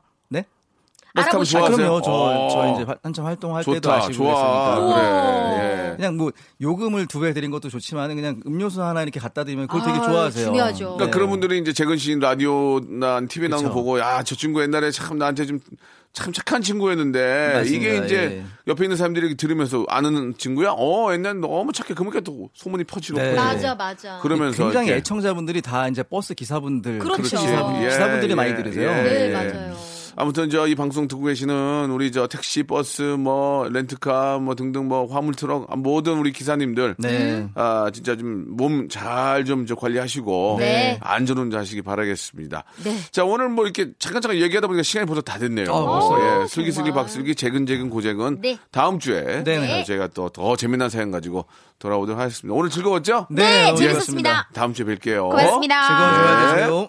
[1.14, 1.22] 네?
[1.22, 1.76] 아, 좋아하세요?
[1.76, 2.02] 그럼요.
[2.02, 2.48] 저, 어.
[2.50, 4.74] 저 이제 화- 한참 활동할 때도 좋다, 아시고 좋아.
[4.74, 5.54] 그랬으니까.
[5.54, 5.90] 그래.
[5.92, 5.96] 예.
[5.96, 9.84] 그냥 뭐 요금을 두 배 드린 것도 좋지만 그냥 음료수 하나 이렇게 갖다 드리면 그걸
[9.84, 10.44] 되게 아, 좋아하세요.
[10.46, 10.78] 중요하죠.
[10.84, 11.10] 그러니까 네.
[11.12, 13.74] 그런 분들이 이제 재근 씨 라디오나 TV 나오는 거.
[13.74, 17.86] 보고 야 저 친구 옛날에 참 나한테 좀참 착한 친구였는데 맞습니다.
[17.88, 18.44] 이게 이제 예.
[18.66, 20.74] 옆에 있는 사람들이 들으면서 아는 친구야?
[20.76, 23.36] 어 옛날 너무 착해 그러니까 또 소문이 퍼지고 네.
[23.36, 23.44] 퍼지고.
[23.44, 24.18] 맞아 맞아.
[24.18, 27.22] 그러면서 굉장히 이렇게 애청자분들이 다 이제 버스 기사분들, 그렇죠.
[27.22, 28.90] 기사분, 예, 기사분들이 예, 많이 들으세요.
[28.90, 29.32] 예, 네 예.
[29.32, 29.76] 맞아요.
[30.16, 35.06] 아무튼 저 이 방송 듣고 계시는 우리 저 택시, 버스, 뭐 렌트카, 뭐 등등 뭐
[35.12, 37.48] 화물 트럭 아, 모든 우리 기사님들 네.
[37.54, 40.98] 아 진짜 좀 몸잘좀 관리하시고 네.
[41.02, 42.64] 안전 운전하시기 바라겠습니다.
[42.84, 42.96] 네.
[43.10, 45.66] 자 오늘 뭐 이렇게 잠깐 잠깐 얘기하다 보니까 시간이 벌써 다 됐네요.
[45.72, 46.42] 아, 벌써요?
[46.42, 46.90] 예, 슬기슬기.
[46.92, 48.56] 박슬기 재근재근 고재근 네.
[48.70, 49.80] 다음 주에 네네.
[49.80, 51.44] 어, 저희가 또 더 재미난 사연 가지고
[51.78, 52.54] 돌아오도록 하겠습니다.
[52.58, 53.26] 오늘 즐거웠죠?
[53.30, 54.48] 네, 너무 재밌었습니다.
[54.52, 55.30] 다음 주에 뵐게요.
[55.30, 55.86] 고맙습니다.
[55.86, 56.88] 즐거운 주말 되세요.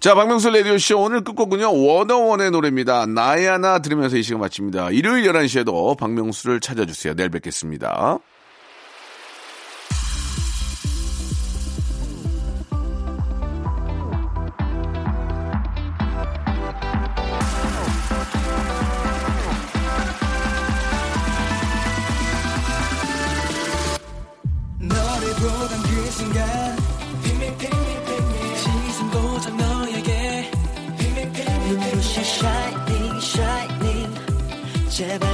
[0.00, 3.04] 자, 박명수 라디오쇼 오늘 끝곡은요, 워너원의 노래입니다.
[3.04, 4.92] 나의 하나 들으면서 이 시간 마칩니다.
[4.92, 7.12] 일요일 11시에도 박명수를 찾아주세요.
[7.12, 8.18] 내일 뵙겠습니다.
[35.00, 35.29] 너